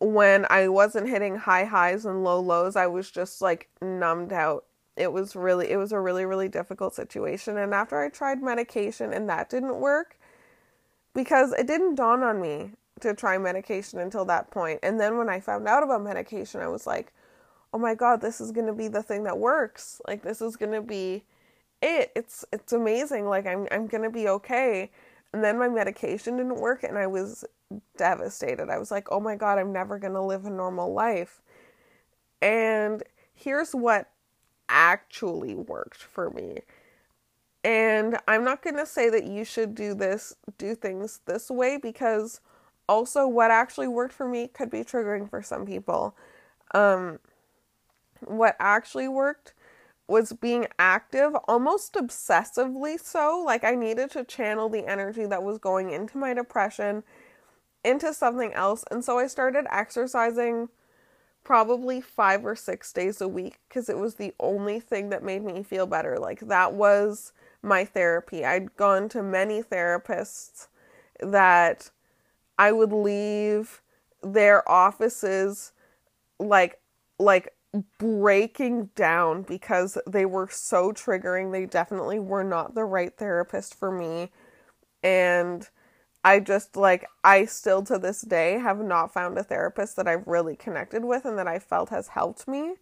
when 0.00 0.46
I 0.50 0.68
wasn't 0.68 1.08
hitting 1.08 1.36
high 1.36 1.64
highs 1.64 2.06
and 2.06 2.24
low 2.24 2.40
lows, 2.40 2.74
I 2.74 2.86
was 2.86 3.10
just 3.10 3.42
like 3.42 3.68
numbed 3.82 4.32
out. 4.32 4.64
It 4.96 5.12
was 5.12 5.36
really, 5.36 5.70
it 5.70 5.76
was 5.76 5.92
a 5.92 6.00
really, 6.00 6.24
really 6.24 6.48
difficult 6.48 6.94
situation. 6.94 7.56
And 7.56 7.72
after 7.72 8.00
I 8.00 8.08
tried 8.08 8.42
medication 8.42 9.12
and 9.12 9.28
that 9.28 9.50
didn't 9.50 9.78
work, 9.78 10.18
because 11.14 11.52
it 11.52 11.66
didn't 11.66 11.96
dawn 11.96 12.22
on 12.22 12.40
me 12.40 12.72
to 13.00 13.14
try 13.14 13.38
medication 13.38 13.98
until 13.98 14.24
that 14.26 14.50
point. 14.50 14.80
And 14.82 15.00
then 15.00 15.16
when 15.16 15.28
I 15.28 15.40
found 15.40 15.68
out 15.68 15.82
about 15.82 16.02
medication, 16.02 16.60
I 16.60 16.68
was 16.68 16.86
like, 16.86 17.12
oh 17.72 17.78
my 17.78 17.94
God, 17.94 18.20
this 18.20 18.40
is 18.40 18.52
going 18.52 18.66
to 18.66 18.72
be 18.72 18.88
the 18.88 19.02
thing 19.02 19.24
that 19.24 19.38
works. 19.38 20.00
Like, 20.06 20.22
this 20.22 20.40
is 20.40 20.56
going 20.56 20.72
to 20.72 20.82
be 20.82 21.24
it. 21.82 22.10
It's, 22.14 22.44
it's 22.52 22.72
amazing. 22.72 23.26
Like, 23.26 23.46
I'm, 23.46 23.66
I'm 23.70 23.86
going 23.86 24.02
to 24.02 24.10
be 24.10 24.28
okay. 24.28 24.90
And 25.32 25.44
then 25.44 25.58
my 25.58 25.68
medication 25.68 26.36
didn't 26.36 26.56
work 26.56 26.82
and 26.82 26.98
I 26.98 27.06
was 27.06 27.44
devastated. 27.96 28.68
I 28.68 28.78
was 28.78 28.90
like, 28.90 29.08
oh 29.12 29.20
my 29.20 29.36
God, 29.36 29.58
I'm 29.58 29.72
never 29.72 29.98
going 29.98 30.14
to 30.14 30.22
live 30.22 30.44
a 30.44 30.50
normal 30.50 30.92
life. 30.92 31.40
And 32.42 33.02
here's 33.32 33.72
what 33.72 34.10
actually 34.68 35.54
worked 35.54 36.02
for 36.02 36.30
me. 36.30 36.60
And 37.62 38.18
I'm 38.26 38.44
not 38.44 38.62
going 38.62 38.76
to 38.76 38.86
say 38.86 39.10
that 39.10 39.24
you 39.24 39.44
should 39.44 39.74
do 39.74 39.94
this, 39.94 40.34
do 40.58 40.74
things 40.74 41.20
this 41.26 41.50
way, 41.50 41.76
because 41.76 42.40
also 42.88 43.28
what 43.28 43.50
actually 43.50 43.88
worked 43.88 44.14
for 44.14 44.26
me 44.26 44.48
could 44.48 44.70
be 44.70 44.82
triggering 44.82 45.28
for 45.28 45.42
some 45.42 45.66
people. 45.66 46.16
Um, 46.74 47.20
what 48.20 48.56
actually 48.58 49.08
worked 49.08 49.54
was 50.10 50.32
being 50.32 50.66
active, 50.78 51.34
almost 51.46 51.94
obsessively 51.94 53.00
so. 53.00 53.42
Like, 53.46 53.64
I 53.64 53.74
needed 53.74 54.10
to 54.10 54.24
channel 54.24 54.68
the 54.68 54.86
energy 54.86 55.24
that 55.26 55.42
was 55.42 55.58
going 55.58 55.90
into 55.90 56.18
my 56.18 56.34
depression 56.34 57.04
into 57.84 58.12
something 58.12 58.52
else. 58.52 58.84
And 58.90 59.04
so 59.04 59.18
I 59.18 59.28
started 59.28 59.66
exercising 59.70 60.68
probably 61.44 62.00
five 62.00 62.44
or 62.44 62.56
six 62.56 62.92
days 62.92 63.20
a 63.20 63.28
week 63.28 63.60
because 63.68 63.88
it 63.88 63.96
was 63.96 64.16
the 64.16 64.34
only 64.40 64.80
thing 64.80 65.10
that 65.10 65.22
made 65.22 65.44
me 65.44 65.62
feel 65.62 65.86
better. 65.86 66.18
Like, 66.18 66.40
that 66.40 66.74
was 66.74 67.32
my 67.62 67.84
therapy. 67.84 68.44
I'd 68.44 68.76
gone 68.76 69.08
to 69.10 69.22
many 69.22 69.62
therapists 69.62 70.66
that 71.20 71.90
I 72.58 72.72
would 72.72 72.92
leave 72.92 73.80
their 74.22 74.68
offices 74.68 75.72
like 76.38 76.80
like 77.18 77.54
breaking 77.98 78.90
down 78.96 79.42
because 79.42 79.96
they 80.06 80.26
were 80.26 80.48
so 80.50 80.92
triggering. 80.92 81.52
They 81.52 81.66
definitely 81.66 82.18
were 82.18 82.44
not 82.44 82.74
the 82.74 82.84
right 82.84 83.16
therapist 83.16 83.74
for 83.74 83.90
me. 83.90 84.30
And 85.02 85.68
I 86.24 86.40
just 86.40 86.76
like 86.76 87.06
I 87.24 87.46
still 87.46 87.82
to 87.84 87.98
this 87.98 88.22
day 88.22 88.54
have 88.58 88.80
not 88.80 89.12
found 89.14 89.38
a 89.38 89.44
therapist 89.44 89.96
that 89.96 90.08
I've 90.08 90.26
really 90.26 90.56
connected 90.56 91.04
with 91.04 91.24
and 91.24 91.38
that 91.38 91.48
I 91.48 91.58
felt 91.58 91.90
has 91.90 92.08
helped 92.08 92.48
me. 92.48 92.74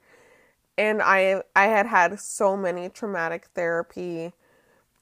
And 0.77 1.03
I 1.03 1.42
I 1.57 1.66
had 1.66 1.87
had 1.87 2.20
so 2.20 2.57
many 2.57 2.88
traumatic 2.88 3.48
therapy 3.55 4.33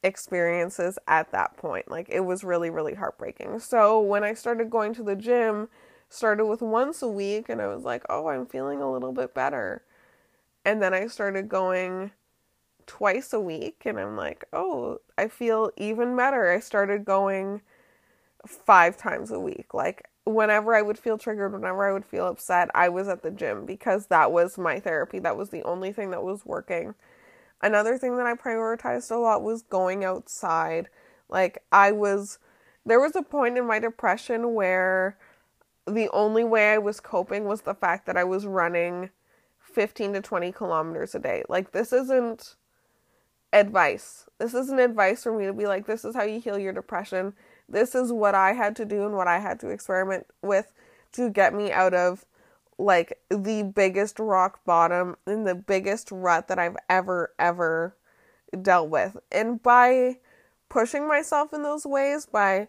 experiences 0.02 0.98
at 1.08 1.32
that 1.32 1.56
point. 1.56 1.90
Like 1.90 2.08
it 2.10 2.20
was 2.20 2.44
really 2.44 2.70
really 2.70 2.94
heartbreaking. 2.94 3.60
So 3.60 4.00
when 4.00 4.24
I 4.24 4.34
started 4.34 4.70
going 4.70 4.94
to 4.94 5.02
the 5.02 5.16
gym, 5.16 5.68
started 6.08 6.46
with 6.46 6.62
once 6.62 7.02
a 7.02 7.08
week 7.08 7.48
and 7.48 7.60
I 7.60 7.66
was 7.68 7.84
like, 7.84 8.04
"Oh, 8.08 8.28
I'm 8.28 8.46
feeling 8.46 8.80
a 8.80 8.90
little 8.92 9.12
bit 9.12 9.34
better." 9.34 9.82
And 10.64 10.82
then 10.82 10.94
I 10.94 11.06
started 11.08 11.48
going 11.48 12.12
twice 12.86 13.32
a 13.32 13.40
week 13.40 13.82
and 13.84 13.98
I'm 14.00 14.16
like, 14.16 14.44
"Oh, 14.52 15.00
I 15.18 15.28
feel 15.28 15.70
even 15.76 16.16
better." 16.16 16.50
I 16.50 16.60
started 16.60 17.04
going 17.04 17.62
5 18.46 18.96
times 18.96 19.30
a 19.32 19.40
week. 19.40 19.74
Like 19.74 20.08
whenever 20.26 20.74
I 20.74 20.82
would 20.82 20.98
feel 20.98 21.18
triggered, 21.18 21.52
whenever 21.52 21.88
I 21.88 21.92
would 21.92 22.04
feel 22.04 22.26
upset, 22.26 22.68
I 22.74 22.88
was 22.88 23.08
at 23.08 23.22
the 23.22 23.30
gym 23.30 23.64
because 23.64 24.06
that 24.08 24.32
was 24.32 24.58
my 24.58 24.80
therapy. 24.80 25.20
That 25.20 25.36
was 25.36 25.50
the 25.50 25.62
only 25.62 25.92
thing 25.92 26.10
that 26.10 26.24
was 26.24 26.44
working. 26.44 26.94
Another 27.62 27.96
thing 27.96 28.16
that 28.16 28.26
I 28.26 28.34
prioritized 28.34 29.10
a 29.10 29.16
lot 29.16 29.42
was 29.42 29.62
going 29.62 30.04
outside. 30.04 30.88
Like, 31.28 31.62
I 31.72 31.92
was, 31.92 32.38
there 32.84 33.00
was 33.00 33.16
a 33.16 33.22
point 33.22 33.56
in 33.56 33.66
my 33.66 33.78
depression 33.78 34.54
where 34.54 35.16
the 35.86 36.08
only 36.12 36.44
way 36.44 36.72
I 36.72 36.78
was 36.78 37.00
coping 37.00 37.44
was 37.44 37.62
the 37.62 37.74
fact 37.74 38.06
that 38.06 38.16
I 38.16 38.24
was 38.24 38.46
running 38.46 39.10
15 39.60 40.14
to 40.14 40.20
20 40.20 40.52
kilometers 40.52 41.14
a 41.14 41.18
day. 41.18 41.44
Like, 41.48 41.72
this 41.72 41.92
isn't 41.92 42.56
advice. 43.52 44.26
This 44.38 44.54
isn't 44.54 44.80
advice 44.80 45.22
for 45.22 45.36
me 45.36 45.46
to 45.46 45.52
be 45.52 45.66
like, 45.66 45.86
this 45.86 46.04
is 46.04 46.14
how 46.14 46.24
you 46.24 46.40
heal 46.40 46.58
your 46.58 46.72
depression. 46.72 47.34
This 47.68 47.94
is 47.94 48.12
what 48.12 48.34
I 48.34 48.52
had 48.52 48.76
to 48.76 48.84
do 48.84 49.04
and 49.04 49.16
what 49.16 49.28
I 49.28 49.38
had 49.38 49.60
to 49.60 49.68
experiment 49.68 50.26
with 50.42 50.72
to 51.12 51.30
get 51.30 51.54
me 51.54 51.72
out 51.72 51.94
of 51.94 52.24
like 52.78 53.18
the 53.30 53.62
biggest 53.62 54.18
rock 54.18 54.64
bottom 54.64 55.16
and 55.26 55.46
the 55.46 55.54
biggest 55.54 56.10
rut 56.10 56.48
that 56.48 56.58
I've 56.58 56.76
ever, 56.88 57.32
ever 57.38 57.96
dealt 58.60 58.90
with. 58.90 59.16
And 59.32 59.62
by 59.62 60.18
pushing 60.68 61.08
myself 61.08 61.52
in 61.54 61.62
those 61.62 61.86
ways, 61.86 62.26
by 62.26 62.68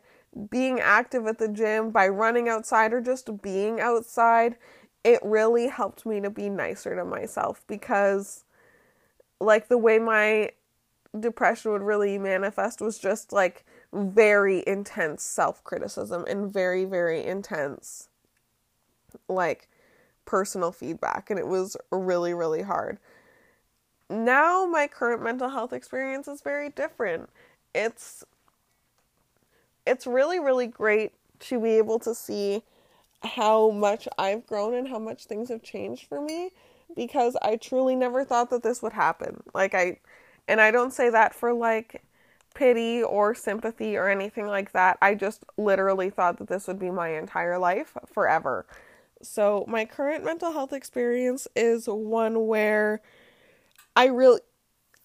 being 0.50 0.80
active 0.80 1.26
at 1.28 1.38
the 1.39 1.47
gym, 1.47 1.91
by 1.91 2.08
running 2.08 2.47
outside, 2.50 2.93
or 2.93 3.02
just 3.02 3.41
being 3.41 3.80
outside, 3.80 4.58
it 5.04 5.19
really 5.23 5.67
helped 5.67 6.06
me 6.06 6.19
to 6.21 6.30
be 6.30 6.50
nicer 6.50 6.95
to 6.95 7.06
myself 7.06 7.63
because, 7.67 8.43
like, 9.39 9.67
the 9.67 9.78
way 9.78 10.00
my 10.00 10.52
depression 11.17 11.71
would 11.71 11.82
really 11.82 12.17
manifest 12.17 12.82
was 12.82 13.00
just 13.00 13.32
like 13.32 13.65
very 13.93 14.63
intense 14.67 15.23
self 15.23 15.63
criticism 15.63 16.26
and 16.28 16.52
very, 16.52 16.86
very 16.86 17.23
intense, 17.26 18.10
like, 19.28 19.69
personal 20.26 20.71
feedback 20.73 21.30
and 21.30 21.39
it 21.39 21.47
was 21.47 21.78
really 21.91 22.34
really 22.34 22.62
hard. 22.62 23.00
Now 24.10 24.65
my 24.65 24.88
current 24.88 25.23
mental 25.23 25.50
health 25.50 25.73
experience 25.73 26.28
is 26.28 26.41
very 26.41 26.69
different. 26.69 27.30
It's 27.73 28.23
it's 29.88 30.06
really 30.06 30.39
really 30.39 30.67
great 30.67 31.13
to 31.39 31.60
be 31.60 31.71
able 31.71 32.00
to 32.00 32.13
see 32.13 32.62
how 33.23 33.71
much 33.71 34.08
I've 34.17 34.45
grown 34.45 34.73
and 34.73 34.88
how 34.88 35.00
much 35.00 35.26
things 35.26 35.50
have 35.50 35.63
changed 35.63 36.08
for 36.08 36.21
me 36.21 36.52
because 36.95 37.36
I 37.41 37.56
truly 37.56 37.95
never 37.95 38.23
thought 38.23 38.50
that 38.52 38.63
this 38.63 38.82
would 38.82 38.93
happen. 38.93 39.43
Like 39.54 39.73
I 39.73 40.00
and 40.47 40.62
I 40.62 40.71
don't 40.71 40.93
say 40.93 41.10
that 41.10 41.34
for 41.36 41.54
like 41.54 42.04
pity 42.54 43.04
or 43.04 43.36
sympathy 43.36 43.95
or 43.97 44.10
anything 44.10 44.47
like 44.47 44.71
that. 44.71 44.97
I 45.02 45.13
just 45.13 45.43
literally 45.58 46.10
thought 46.10 46.38
that 46.38 46.47
this 46.47 46.67
would 46.67 46.80
be 46.80 46.89
my 46.89 47.10
entire 47.10 47.60
life 47.60 47.95
forever. 48.12 48.65
So, 49.21 49.65
my 49.67 49.86
current 49.86 50.23
mental 50.23 50.52
health 50.52 50.73
experience 50.73 51.47
is 51.56 51.88
one 51.88 52.47
where 52.47 53.02
I 53.95 54.06
really 54.06 54.41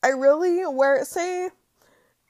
I 0.02 0.08
really 0.08 0.66
where 0.66 1.04
say 1.04 1.50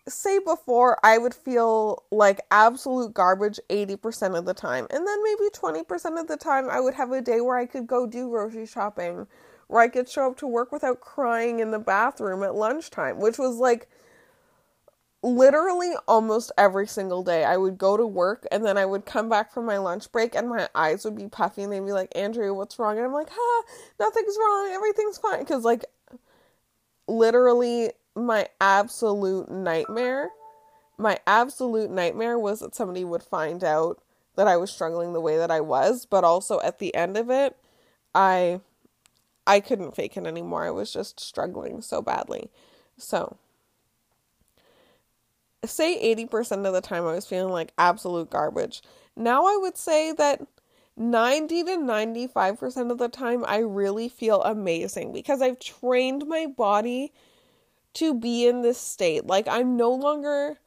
say 0.09 0.39
before 0.39 0.99
I 1.05 1.19
would 1.19 1.35
feel 1.35 2.03
like 2.11 2.41
absolute 2.51 3.15
garbage 3.15 3.61
80% 3.71 4.37
of 4.37 4.45
the 4.45 4.55
time 4.55 4.87
and 4.91 5.07
then 5.07 5.23
maybe 5.23 5.51
20% 5.51 6.21
of 6.21 6.27
the 6.27 6.37
time 6.37 6.69
I 6.69 6.81
would 6.81 6.95
have 6.95 7.13
a 7.13 7.21
day 7.21 7.41
where 7.41 7.57
I 7.57 7.67
could 7.67 7.87
go 7.87 8.07
do 8.07 8.29
grocery 8.29 8.67
shopping 8.67 9.27
where 9.69 9.81
I 9.81 9.89
could 9.89 10.09
show 10.09 10.31
up 10.31 10.39
to 10.39 10.47
work 10.47 10.73
without 10.73 11.01
crying 11.01 11.61
in 11.61 11.71
the 11.71 11.79
bathroom 11.79 12.43
at 12.43 12.55
lunchtime 12.55 13.21
which 13.21 13.39
was 13.39 13.57
like 13.57 13.89
literally 15.23 15.93
almost 16.09 16.51
every 16.59 16.87
single 16.87 17.23
day 17.23 17.45
I 17.45 17.57
would 17.57 17.79
go 17.79 17.97
to 17.97 18.07
work 18.07 18.47
and 18.51 18.65
then 18.65 18.77
I 18.77 18.85
would 18.85 19.07
come 19.07 19.29
back 19.29 19.53
from 19.53 19.67
my 19.67 19.79
lunch 19.79 20.11
break 20.11 20.35
and 20.35 20.49
my 20.49 20.69
eyes 20.75 21.05
would 21.05 21.17
be 21.17 21.29
puffy 21.29 21.63
and 21.63 21.73
they'd 21.73 21.81
be 21.81 21.93
like, 21.93 22.11
Andrea, 22.17 22.53
what's 22.53 22.79
wrong? 22.79 22.97
And 22.97 23.07
I'm 23.07 23.13
like, 23.13 23.31
ha, 23.31 23.63
nothing's 24.01 24.37
wrong, 24.37 24.73
everything's 24.73 25.19
fine. 25.19 25.39
Because, 25.39 25.65
like, 25.65 25.85
literally, 27.07 27.93
my 28.15 28.49
absolute 28.61 29.51
nightmare, 29.51 30.31
my 30.99 31.19
absolute 31.27 31.91
nightmare 31.91 32.39
was 32.39 32.61
that 32.61 32.75
somebody 32.75 33.05
would 33.05 33.23
find 33.23 33.65
out 33.65 34.03
that 34.37 34.47
I 34.47 34.57
was 34.57 34.71
struggling 34.71 35.13
the 35.13 35.21
way 35.21 35.37
that 35.37 35.51
I 35.51 35.61
was, 35.61 36.07
but 36.07 36.25
also 36.25 36.61
at 36.61 36.79
the 36.79 36.95
end 36.95 37.17
of 37.17 37.31
it, 37.31 37.57
I 38.15 38.61
I 39.47 39.61
couldn't 39.61 39.97
fake 39.97 40.17
it 40.17 40.27
anymore. 40.27 40.65
I 40.65 40.71
was 40.71 40.93
just 40.93 41.19
struggling 41.19 41.83
so 41.83 42.01
badly. 42.01 42.49
So, 42.97 43.37
say 45.65 46.15
80% 46.15 46.67
of 46.67 46.73
the 46.73 46.81
time 46.81 47.07
I 47.07 47.15
was 47.15 47.27
feeling 47.27 47.53
like 47.53 47.73
absolute 47.77 48.31
garbage. 48.31 48.83
Now 49.17 49.47
I 49.47 49.57
would 49.57 49.77
say 49.77 50.13
that 50.13 50.47
90 50.97 51.65
to 51.65 51.71
95% 51.79 52.91
of 52.91 52.99
the 52.99 53.09
time, 53.09 53.45
I 53.47 53.59
really 53.59 54.09
feel 54.09 54.43
amazing 54.43 55.13
because 55.13 55.43
I've 55.43 55.59
trained 55.59 56.27
my 56.27 56.47
body 56.47 57.13
to 57.95 58.15
be 58.15 58.47
in 58.47 58.63
this 58.63 58.79
state. 58.79 59.27
Like, 59.27 59.47
I'm 59.49 59.77
no 59.77 59.93
longer, 59.93 60.59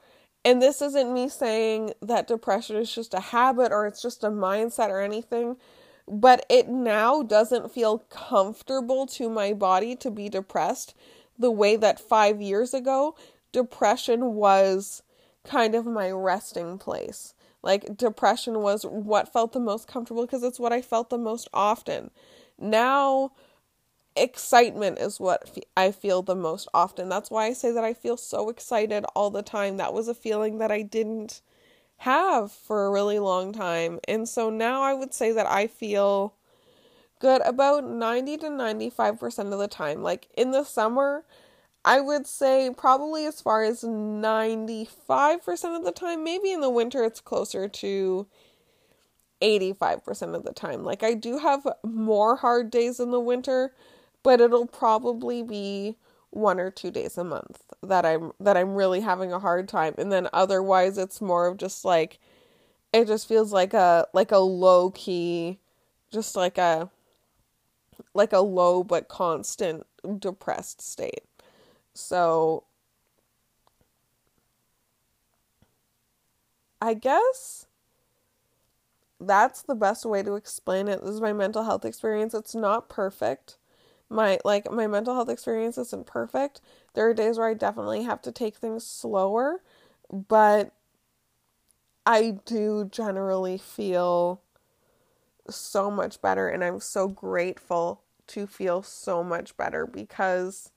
and 0.43 0.61
this 0.61 0.81
isn't 0.81 1.13
me 1.13 1.29
saying 1.29 1.93
that 2.01 2.27
depression 2.27 2.75
is 2.77 2.93
just 2.93 3.13
a 3.13 3.19
habit 3.19 3.71
or 3.71 3.88
it's 3.88 4.01
just 4.01 4.23
a 4.23 4.29
mindset 4.29 4.89
or 4.89 5.01
anything, 5.01 5.57
but 6.07 6.45
it 6.49 6.67
now 6.67 7.23
doesn't 7.23 7.71
feel 7.71 7.99
comfortable 8.09 9.07
to 9.07 9.29
my 9.29 9.53
body 9.53 9.95
to 9.97 10.11
be 10.11 10.29
depressed 10.29 10.93
the 11.38 11.51
way 11.51 11.75
that 11.75 11.99
five 11.99 12.41
years 12.41 12.73
ago, 12.73 13.15
depression 13.51 14.35
was 14.35 15.03
kind 15.43 15.75
of 15.75 15.85
my 15.85 16.09
resting 16.11 16.77
place. 16.77 17.33
Like 17.61 17.97
depression 17.97 18.61
was 18.61 18.83
what 18.83 19.33
felt 19.33 19.53
the 19.53 19.59
most 19.59 19.88
comfortable 19.88 20.25
because 20.25 20.43
it's 20.43 20.59
what 20.59 20.71
I 20.73 20.81
felt 20.81 21.09
the 21.09 21.17
most 21.17 21.47
often. 21.53 22.11
Now, 22.59 23.31
excitement 24.15 24.99
is 24.99 25.19
what 25.19 25.58
I 25.75 25.91
feel 25.91 26.21
the 26.21 26.36
most 26.36 26.67
often. 26.73 27.10
That's 27.10 27.30
why 27.30 27.45
I 27.45 27.54
say 27.54 27.71
that 27.71 27.84
I 27.84 27.93
feel 27.93 28.17
so 28.17 28.49
excited 28.49 29.06
all 29.15 29.30
the 29.30 29.43
time. 29.43 29.78
That 29.78 29.93
was 29.93 30.08
a 30.08 30.15
feeling 30.15 30.58
that 30.60 30.71
I 30.71 30.82
didn't 30.82 31.41
have 31.97 32.51
for 32.51 32.86
a 32.86 32.91
really 32.91 33.19
long 33.19 33.54
time. 33.54 33.99
And 34.08 34.28
so 34.28 34.49
now 34.49 34.82
I 34.82 34.93
would 34.93 35.13
say 35.13 35.32
that 35.32 35.47
I 35.47 35.67
feel 35.67 36.34
good 37.19 37.41
about 37.41 37.88
90 37.88 38.38
to 38.38 38.49
95% 38.49 39.54
of 39.54 39.60
the 39.60 39.67
time. 39.67 40.01
Like 40.04 40.28
in 40.36 40.51
the 40.51 40.63
summer, 40.63 41.23
I 41.84 42.01
would 42.01 42.28
say 42.28 42.71
probably 42.75 43.25
as 43.25 43.41
far 43.41 43.63
as 43.63 43.84
95% 43.84 45.75
of 45.75 45.84
the 45.84 45.91
time. 45.91 46.23
Maybe 46.23 46.51
in 46.51 46.62
the 46.62 46.69
winter 46.69 47.04
it's 47.04 47.21
closer 47.21 47.67
to 47.67 48.28
85% 49.41 50.36
of 50.36 50.43
the 50.43 50.54
time. 50.54 50.84
Like 50.84 51.04
I 51.04 51.13
do 51.13 51.38
have 51.38 51.67
more 51.84 52.38
hard 52.38 52.71
days 52.71 52.99
in 52.99 53.12
the 53.12 53.19
winter, 53.19 53.73
but 54.25 54.41
it'll 54.41 54.67
probably 54.67 55.43
be 55.43 55.97
one 56.31 56.59
or 56.59 56.71
two 56.71 56.91
days 56.91 57.17
a 57.17 57.23
month 57.23 57.63
that 57.83 58.05
I'm 58.05 58.33
that 58.41 58.57
I'm 58.57 58.75
really 58.75 59.01
having 59.01 59.31
a 59.31 59.39
hard 59.39 59.69
time 59.69 59.95
and 59.99 60.11
then 60.11 60.27
otherwise 60.33 60.97
it's 60.97 61.21
more 61.21 61.47
of 61.47 61.57
just 61.57 61.85
like 61.85 62.19
it 62.93 63.07
just 63.07 63.27
feels 63.27 63.53
like 63.53 63.73
a 63.73 64.07
like 64.13 64.31
a 64.31 64.39
low 64.39 64.91
key 64.91 65.59
just 66.11 66.35
like 66.35 66.57
a 66.57 66.89
like 68.15 68.33
a 68.33 68.39
low 68.39 68.83
but 68.83 69.07
constant 69.07 69.85
depressed 70.19 70.81
state. 70.81 71.23
So 71.93 72.65
I 76.81 76.93
guess 76.93 77.67
that's 79.19 79.61
the 79.61 79.75
best 79.75 80.05
way 80.05 80.23
to 80.23 80.35
explain 80.35 80.88
it. 80.88 81.01
This 81.01 81.15
is 81.15 81.21
my 81.21 81.33
mental 81.33 81.63
health 81.63 81.85
experience. 81.85 82.33
It's 82.33 82.55
not 82.55 82.89
perfect. 82.89 83.57
My 84.09 84.39
like 84.45 84.71
my 84.71 84.87
mental 84.87 85.15
health 85.15 85.29
experience 85.29 85.77
isn't 85.77 86.05
perfect. 86.05 86.61
There 86.93 87.07
are 87.09 87.13
days 87.13 87.37
where 87.37 87.47
I 87.49 87.53
definitely 87.53 88.03
have 88.03 88.21
to 88.23 88.31
take 88.31 88.55
things 88.55 88.85
slower, 88.85 89.61
but 90.11 90.71
I 92.05 92.37
do 92.45 92.85
generally 92.91 93.57
feel 93.57 94.41
so 95.49 95.91
much 95.91 96.21
better 96.21 96.47
and 96.49 96.63
I'm 96.63 96.79
so 96.79 97.07
grateful 97.07 98.01
to 98.27 98.47
feel 98.47 98.81
so 98.81 99.23
much 99.23 99.55
better 99.57 99.85
because 99.85 100.71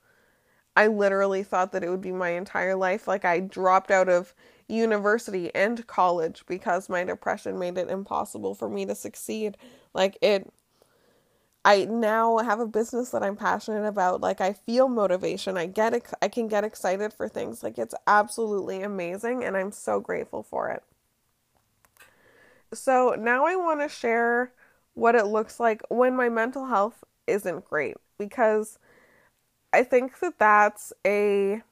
I 0.76 0.86
literally 0.88 1.42
thought 1.42 1.72
that 1.72 1.84
it 1.84 1.90
would 1.90 2.00
be 2.02 2.12
my 2.12 2.30
entire 2.30 2.76
life. 2.76 3.08
Like 3.08 3.24
I 3.24 3.40
dropped 3.40 3.90
out 3.90 4.08
of 4.08 4.34
university 4.68 5.54
and 5.54 5.86
college 5.86 6.44
because 6.46 6.88
my 6.88 7.04
depression 7.04 7.58
made 7.58 7.78
it 7.78 7.90
impossible 7.90 8.54
for 8.54 8.68
me 8.68 8.86
to 8.86 8.94
succeed. 8.94 9.56
Like 9.94 10.18
it 10.22 10.52
I 11.64 11.84
now 11.84 12.38
have 12.38 12.60
a 12.60 12.66
business 12.66 13.10
that 13.10 13.22
I'm 13.22 13.36
passionate 13.36 13.86
about. 13.86 14.20
Like 14.20 14.40
I 14.40 14.52
feel 14.52 14.88
motivation. 14.88 15.56
I 15.58 15.66
get 15.66 15.94
I 16.22 16.28
can 16.28 16.48
get 16.48 16.64
excited 16.64 17.12
for 17.12 17.28
things. 17.28 17.62
Like 17.62 17.78
it's 17.78 17.94
absolutely 18.06 18.82
amazing 18.82 19.44
and 19.44 19.56
I'm 19.56 19.72
so 19.72 20.00
grateful 20.00 20.42
for 20.42 20.70
it. 20.70 20.82
So, 22.72 23.16
now 23.18 23.46
I 23.46 23.56
want 23.56 23.80
to 23.80 23.88
share 23.88 24.52
what 24.94 25.14
it 25.14 25.26
looks 25.26 25.58
like 25.58 25.82
when 25.88 26.14
my 26.16 26.28
mental 26.28 26.66
health 26.66 27.02
isn't 27.26 27.64
great 27.64 27.96
because 28.18 28.78
I 29.72 29.84
think 29.84 30.18
that 30.20 30.38
that's 30.38 30.92
a 31.06 31.62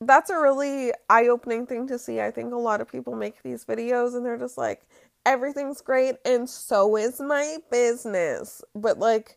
that's 0.00 0.30
a 0.30 0.38
really 0.38 0.92
eye-opening 1.08 1.66
thing 1.66 1.88
to 1.88 1.98
see. 1.98 2.20
I 2.20 2.30
think 2.30 2.52
a 2.52 2.56
lot 2.56 2.80
of 2.80 2.90
people 2.90 3.16
make 3.16 3.42
these 3.42 3.64
videos 3.64 4.14
and 4.14 4.24
they're 4.24 4.36
just 4.36 4.58
like 4.58 4.86
everything's 5.26 5.82
great 5.82 6.14
and 6.24 6.48
so 6.48 6.96
is 6.96 7.20
my 7.20 7.58
business. 7.70 8.62
But 8.74 8.98
like 8.98 9.36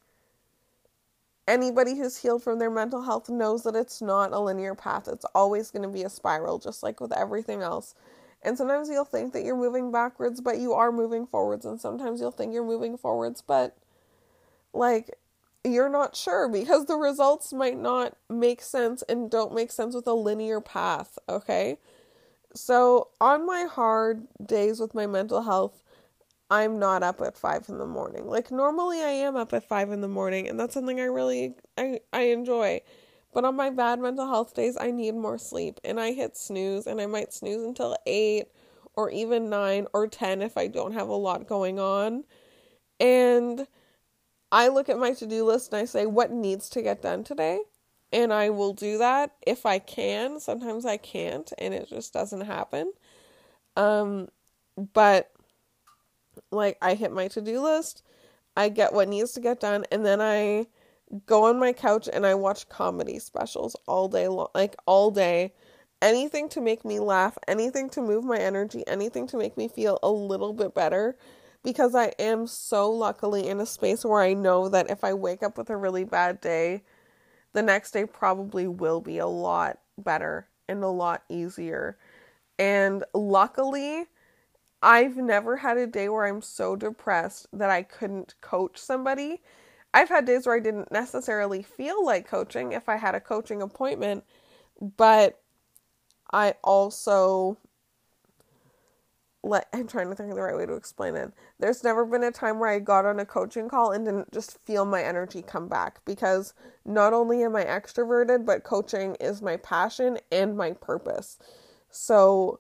anybody 1.48 1.98
who's 1.98 2.16
healed 2.16 2.44
from 2.44 2.60
their 2.60 2.70
mental 2.70 3.02
health 3.02 3.28
knows 3.28 3.64
that 3.64 3.76
it's 3.76 4.02
not 4.02 4.32
a 4.32 4.40
linear 4.40 4.76
path. 4.76 5.10
It's 5.10 5.26
always 5.34 5.72
going 5.72 5.82
to 5.84 5.90
be 5.90 6.04
a 6.04 6.10
spiral 6.10 6.60
just 6.60 6.84
like 6.84 7.02
with 7.02 7.12
everything 7.12 7.62
else. 7.64 7.96
And 8.44 8.58
sometimes 8.58 8.88
you'll 8.88 9.04
think 9.04 9.34
that 9.34 9.44
you're 9.44 9.58
moving 9.58 9.92
backwards, 9.92 10.40
but 10.40 10.60
you 10.60 10.74
are 10.74 10.92
moving 10.92 11.26
forwards 11.26 11.66
and 11.66 11.82
sometimes 11.82 12.22
you'll 12.22 12.32
think 12.32 12.54
you're 12.54 12.64
moving 12.64 12.96
forwards, 12.96 13.42
but 13.42 13.76
like 14.74 15.18
you're 15.66 15.90
not 15.90 16.16
sure 16.16 16.48
because 16.48 16.86
the 16.86 16.96
results 16.96 17.52
might 17.52 17.78
not 17.78 18.16
make 18.30 18.62
sense 18.62 19.02
and 19.10 19.30
don't 19.30 19.54
make 19.54 19.72
sense 19.72 19.96
with 19.96 20.08
a 20.08 20.14
linear 20.14 20.62
path, 20.62 21.18
okay? 21.28 21.80
So, 22.56 23.10
on 23.22 23.46
my 23.46 23.64
hard 23.64 24.28
days 24.46 24.80
with 24.80 24.94
my 24.96 25.06
mental 25.08 25.42
health, 25.42 25.84
I'm 26.52 26.80
not 26.80 27.04
up 27.04 27.22
at 27.22 27.38
5 27.38 27.70
in 27.70 27.78
the 27.80 27.86
morning. 27.88 28.28
Like 28.28 28.52
normally 28.52 29.02
I 29.02 29.10
am 29.12 29.36
up 29.36 29.54
at 29.54 29.68
5 29.68 29.92
in 29.92 30.02
the 30.02 30.08
morning 30.08 30.48
and 30.48 30.60
that's 30.60 30.74
something 30.74 31.00
I 31.00 31.06
really 31.06 31.56
I 31.78 32.02
I 32.14 32.22
enjoy. 32.24 32.82
But 33.34 33.46
on 33.46 33.56
my 33.56 33.70
bad 33.70 34.00
mental 34.00 34.28
health 34.28 34.54
days, 34.56 34.78
I 34.80 34.92
need 34.92 35.16
more 35.16 35.38
sleep 35.38 35.80
and 35.84 36.00
I 36.00 36.14
hit 36.14 36.38
snooze 36.38 36.88
and 36.88 37.02
I 37.02 37.06
might 37.08 37.34
snooze 37.34 37.64
until 37.64 37.96
8 38.08 38.48
or 38.96 39.12
even 39.12 39.50
9 39.50 39.88
or 39.94 40.08
10 40.08 40.42
if 40.42 40.58
I 40.58 40.68
don't 40.68 40.94
have 40.94 41.10
a 41.10 41.16
lot 41.16 41.48
going 41.48 41.80
on. 41.80 42.26
And 43.00 43.68
I 44.52 44.70
look 44.70 44.90
at 44.90 45.00
my 45.00 45.14
to 45.14 45.28
do 45.28 45.46
list 45.46 45.74
and 45.74 45.82
I 45.82 45.86
say, 45.86 46.06
what 46.08 46.32
needs 46.32 46.70
to 46.72 46.82
get 46.82 47.02
done 47.02 47.24
today? 47.24 47.62
And 48.12 48.34
I 48.34 48.50
will 48.50 48.74
do 48.74 48.98
that 48.98 49.36
if 49.46 49.66
I 49.66 49.80
can. 49.80 50.40
Sometimes 50.40 50.86
I 50.86 50.98
can't 50.98 51.52
and 51.58 51.74
it 51.74 51.90
just 51.90 52.14
doesn't 52.14 52.42
happen. 52.42 52.92
Um, 53.76 54.30
but 54.94 55.32
like 56.52 56.78
I 56.82 56.96
hit 56.96 57.12
my 57.12 57.28
to 57.30 57.42
do 57.42 57.62
list, 57.62 58.04
I 58.56 58.70
get 58.70 58.94
what 58.94 59.08
needs 59.08 59.34
to 59.34 59.42
get 59.42 59.60
done, 59.60 59.86
and 59.92 60.06
then 60.06 60.22
I 60.22 60.68
go 61.26 61.46
on 61.46 61.60
my 61.60 61.74
couch 61.74 62.10
and 62.12 62.26
I 62.26 62.36
watch 62.36 62.70
comedy 62.70 63.20
specials 63.20 63.76
all 63.88 64.08
day 64.08 64.28
long, 64.28 64.50
like 64.54 64.76
all 64.86 65.12
day. 65.12 65.54
Anything 66.02 66.48
to 66.50 66.62
make 66.62 66.86
me 66.86 67.00
laugh, 67.00 67.38
anything 67.46 67.90
to 67.90 68.02
move 68.02 68.24
my 68.24 68.38
energy, 68.38 68.86
anything 68.88 69.28
to 69.28 69.38
make 69.38 69.58
me 69.58 69.68
feel 69.68 70.00
a 70.02 70.10
little 70.10 70.54
bit 70.54 70.74
better 70.74 71.18
because 71.62 71.94
I 71.94 72.14
am 72.20 72.48
so 72.48 72.90
luckily 72.90 73.48
in 73.48 73.60
a 73.60 73.66
space 73.66 74.06
where 74.06 74.22
I 74.22 74.34
know 74.34 74.70
that 74.70 74.90
if 74.90 75.04
I 75.04 75.14
wake 75.14 75.44
up 75.44 75.58
with 75.58 75.70
a 75.70 75.76
really 75.76 76.06
bad 76.06 76.40
day, 76.40 76.84
the 77.54 77.62
next 77.62 77.92
day 77.92 78.06
probably 78.06 78.68
will 78.68 79.02
be 79.02 79.18
a 79.18 79.28
lot 79.28 79.80
better 79.98 80.48
and 80.68 80.84
a 80.84 80.88
lot 80.88 81.24
easier. 81.30 81.98
And 82.58 83.04
luckily, 83.14 84.06
I've 84.82 85.18
never 85.18 85.58
had 85.58 85.78
a 85.78 85.88
day 85.88 86.10
where 86.10 86.26
I'm 86.26 86.42
so 86.42 86.76
depressed 86.76 87.48
that 87.54 87.70
I 87.70 87.84
couldn't 87.84 88.36
coach 88.42 88.78
somebody. 88.78 89.42
I've 89.94 90.10
had 90.10 90.26
days 90.26 90.46
where 90.46 90.56
I 90.56 90.60
didn't 90.60 90.92
necessarily 90.92 91.64
feel 91.64 92.06
like 92.06 92.28
coaching 92.28 92.72
if 92.72 92.88
I 92.88 92.98
had 92.98 93.16
a 93.16 93.20
coaching 93.20 93.62
appointment, 93.62 94.24
but 94.80 95.42
I 96.32 96.56
also 96.64 97.58
I'm 99.44 99.88
trying 99.88 100.10
to 100.10 100.16
think 100.16 100.30
of 100.30 100.36
the 100.36 100.42
right 100.42 100.56
way 100.56 100.66
to 100.66 100.74
explain 100.74 101.16
it. 101.16 101.32
There's 101.60 101.84
never 101.84 102.06
been 102.06 102.24
a 102.24 102.32
time 102.32 102.60
where 102.60 102.70
I 102.70 102.80
got 102.80 103.06
on 103.06 103.20
a 103.20 103.26
coaching 103.26 103.70
call 103.70 103.92
and 103.92 104.06
didn't 104.06 104.34
just 104.34 104.60
feel 104.66 104.86
my 104.86 105.02
energy 105.02 105.42
come 105.42 105.68
back 105.68 106.04
because 106.06 106.54
not 106.86 107.14
only 107.14 107.44
am 107.44 107.56
I 107.56 107.64
extroverted, 107.64 108.46
but 108.46 108.64
coaching 108.64 109.16
is 109.20 109.42
my 109.42 109.58
passion 109.58 110.18
and 110.32 110.58
my 110.58 110.74
purpose. 110.74 111.40
So 111.90 112.60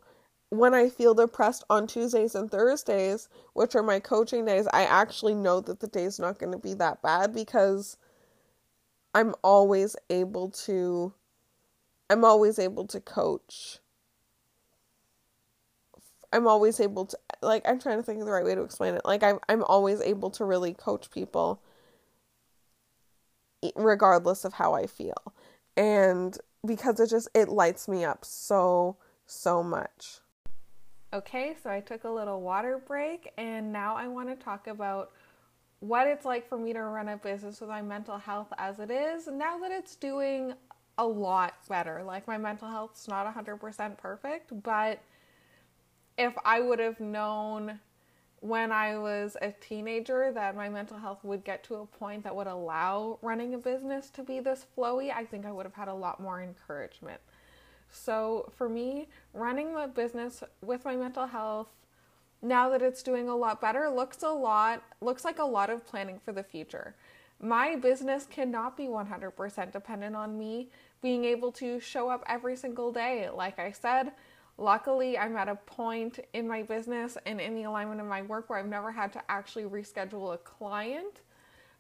when 0.50 0.74
I 0.74 0.89
feel 0.89 1.13
depressed 1.13 1.63
on 1.70 1.86
Tuesdays 1.86 2.34
and 2.34 2.50
Thursdays, 2.50 3.30
which 3.54 3.76
are 3.76 3.84
my 3.84 4.00
coaching 4.00 4.46
days, 4.46 4.68
I 4.74 4.84
actually 4.84 5.36
know 5.36 5.60
that 5.62 5.82
the 5.82 5.88
day's 5.88 6.18
not 6.18 6.39
going 6.39 6.54
to 6.54 6.58
be 6.58 6.74
that 6.76 7.02
bad 7.02 7.34
because 7.34 7.98
I'm 9.13 9.36
always 9.44 9.96
able 10.10 10.50
to 10.65 11.13
I'm 12.10 12.26
always 12.26 12.58
able 12.58 12.88
to 12.88 13.00
coach 13.00 13.80
I'm 16.32 16.48
always 16.48 16.80
able 16.80 17.06
to 17.08 17.18
like 17.42 17.68
I'm 17.68 17.80
trying 17.80 17.98
to 17.98 18.04
think 18.04 18.20
of 18.20 18.26
the 18.26 18.32
right 18.32 18.46
way 18.46 18.56
to 18.56 18.62
explain 18.62 18.96
it. 18.96 19.02
Like 19.06 19.24
I'm 19.24 19.39
I'm 19.48 19.63
always 19.63 20.02
able 20.02 20.30
to 20.32 20.46
really 20.46 20.74
coach 20.74 21.12
people 21.12 21.62
regardless 23.76 24.46
of 24.46 24.54
how 24.54 24.74
I 24.74 24.88
feel. 24.88 25.34
And 25.76 26.38
because 26.65 27.00
it 27.00 27.10
just 27.10 27.30
it 27.34 27.50
lights 27.50 27.88
me 27.88 28.04
up 28.04 28.26
so 28.26 28.98
so 29.26 29.63
much. 29.63 30.20
Okay, 31.12 31.56
so 31.63 31.72
I 31.72 31.80
took 31.80 32.04
a 32.04 32.10
little 32.10 32.42
water 32.42 32.78
break 32.86 33.32
and 33.38 33.72
now 33.72 33.96
I 33.96 34.08
want 34.08 34.30
to 34.30 34.36
talk 34.36 34.68
about 34.68 35.12
what 35.80 36.08
it's 36.08 36.26
like 36.26 36.48
for 36.48 36.58
me 36.58 36.74
to 36.74 36.82
run 36.82 37.08
a 37.10 37.18
business 37.18 37.62
with 37.62 37.70
my 37.70 37.82
mental 37.82 38.18
health 38.18 38.54
as 38.58 38.80
it 38.80 38.92
is 38.92 39.28
now 39.28 39.58
that 39.60 39.72
it's 39.72 39.96
doing 39.96 40.54
a 41.00 41.06
lot 41.06 41.56
better. 41.68 42.04
Like 42.04 42.28
my 42.28 42.38
mental 42.38 42.68
health's 42.68 43.08
not 43.08 43.34
100% 43.34 43.98
perfect, 43.98 44.62
but 44.62 45.00
if 46.19 46.34
I 46.43 46.60
would 46.60 46.79
have 46.79 46.99
known 46.99 47.79
when 48.41 48.71
I 48.71 48.97
was 48.97 49.38
a 49.41 49.51
teenager 49.51 50.32
that 50.34 50.55
my 50.55 50.67
mental 50.67 50.97
health 50.97 51.23
would 51.23 51.45
get 51.45 51.63
to 51.65 51.75
a 51.75 51.86
point 51.86 52.23
that 52.25 52.36
would 52.36 52.47
allow 52.47 53.19
running 53.21 53.53
a 53.53 53.58
business 53.58 54.10
to 54.12 54.23
be 54.23 54.41
this 54.41 54.65
flowy, 54.77 55.12
I 55.13 55.25
think 55.25 55.45
I 55.45 55.51
would 55.51 55.65
have 55.65 55.73
had 55.73 55.88
a 55.88 55.93
lot 55.93 56.19
more 56.19 56.41
encouragement. 56.41 57.21
So 57.89 58.51
for 58.55 58.67
me, 58.67 59.08
running 59.34 59.73
the 59.73 59.88
business 59.88 60.43
with 60.62 60.84
my 60.86 60.95
mental 60.95 61.25
health 61.25 61.69
now 62.41 62.69
that 62.69 62.82
it's 62.82 63.01
doing 63.01 63.27
a 63.27 63.36
lot 63.36 63.60
better 63.60 63.89
looks 63.89 64.23
a 64.23 64.29
lot 64.29 64.84
looks 65.01 65.25
like 65.25 65.39
a 65.39 65.43
lot 65.43 65.69
of 65.69 65.86
planning 65.86 66.19
for 66.19 66.34
the 66.34 66.43
future. 66.43 66.95
My 67.41 67.77
business 67.77 68.27
cannot 68.29 68.75
be 68.75 68.88
100% 68.88 69.71
dependent 69.71 70.15
on 70.15 70.38
me 70.38 70.69
being 71.01 71.23
able 71.23 71.53
to 71.53 71.79
show 71.79 72.10
up 72.10 72.23
every 72.27 72.58
single 72.58 72.91
day. 72.91 73.29
Like 73.29 73.58
I 73.60 73.71
said, 73.71 74.12
luckily 74.60 75.17
I'm 75.17 75.36
at 75.38 75.48
a 75.48 75.56
point 75.56 76.19
in 76.34 76.48
my 76.48 76.63
business 76.63 77.17
and 77.26 77.39
in 77.39 77.56
the 77.56 77.63
alignment 77.63 78.02
of 78.02 78.08
my 78.08 78.22
work 78.22 78.50
where 78.50 78.60
I've 78.60 78.67
never 78.67 78.91
had 78.91 79.13
to 79.13 79.22
actually 79.30 79.63
reschedule 79.63 80.34
a 80.34 80.38
client. 80.38 81.22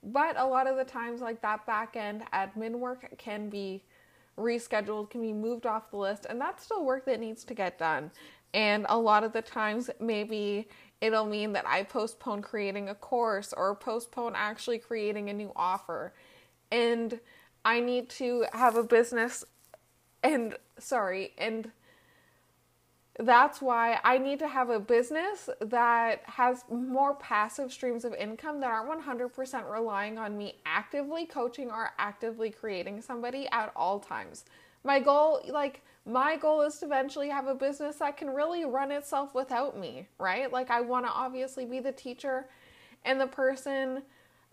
But 0.01 0.39
a 0.39 0.45
lot 0.45 0.67
of 0.67 0.77
the 0.77 0.85
times 0.85 1.21
like 1.21 1.41
that 1.41 1.65
back 1.65 1.95
end 1.95 2.23
admin 2.33 2.79
work 2.79 3.13
can 3.17 3.49
be 3.49 3.83
rescheduled, 4.37 5.09
can 5.09 5.21
be 5.21 5.33
moved 5.33 5.65
off 5.65 5.91
the 5.91 5.97
list, 5.97 6.25
and 6.29 6.39
that's 6.39 6.63
still 6.63 6.85
work 6.85 7.05
that 7.05 7.19
needs 7.19 7.43
to 7.43 7.53
get 7.53 7.77
done. 7.77 8.09
And 8.53 8.85
a 8.89 8.97
lot 8.97 9.23
of 9.23 9.33
the 9.33 9.41
times, 9.41 9.89
maybe 9.99 10.69
it'll 11.01 11.25
mean 11.25 11.53
that 11.53 11.67
I 11.67 11.83
postpone 11.83 12.41
creating 12.41 12.89
a 12.89 12.95
course 12.95 13.53
or 13.55 13.75
postpone 13.75 14.33
actually 14.35 14.79
creating 14.79 15.29
a 15.29 15.33
new 15.33 15.51
offer. 15.55 16.13
And 16.71 17.19
I 17.65 17.79
need 17.81 18.09
to 18.11 18.45
have 18.53 18.77
a 18.77 18.83
business, 18.83 19.43
and 20.23 20.55
sorry, 20.77 21.33
and 21.37 21.71
that's 23.19 23.61
why 23.61 23.99
I 24.05 24.17
need 24.17 24.39
to 24.39 24.47
have 24.47 24.69
a 24.69 24.79
business 24.79 25.49
that 25.59 26.21
has 26.23 26.63
more 26.69 27.15
passive 27.15 27.71
streams 27.71 28.05
of 28.05 28.13
income 28.13 28.61
that 28.61 28.71
aren't 28.71 29.03
100% 29.03 29.69
relying 29.69 30.17
on 30.17 30.37
me 30.37 30.55
actively 30.65 31.25
coaching 31.25 31.69
or 31.69 31.91
actively 31.99 32.49
creating 32.49 33.01
somebody 33.01 33.45
at 33.51 33.73
all 33.75 33.99
times. 33.99 34.45
My 34.85 35.01
goal, 35.01 35.41
like, 35.49 35.81
my 36.05 36.37
goal 36.37 36.61
is 36.61 36.77
to 36.79 36.85
eventually 36.85 37.27
have 37.27 37.47
a 37.47 37.53
business 37.53 37.97
that 37.97 38.15
can 38.15 38.29
really 38.29 38.63
run 38.63 38.89
itself 38.89 39.35
without 39.35 39.77
me, 39.77 40.07
right? 40.17 40.49
Like, 40.49 40.71
I 40.71 40.79
want 40.79 41.05
to 41.05 41.11
obviously 41.11 41.65
be 41.65 41.81
the 41.81 41.91
teacher 41.91 42.47
and 43.03 43.19
the 43.19 43.27
person 43.27 44.01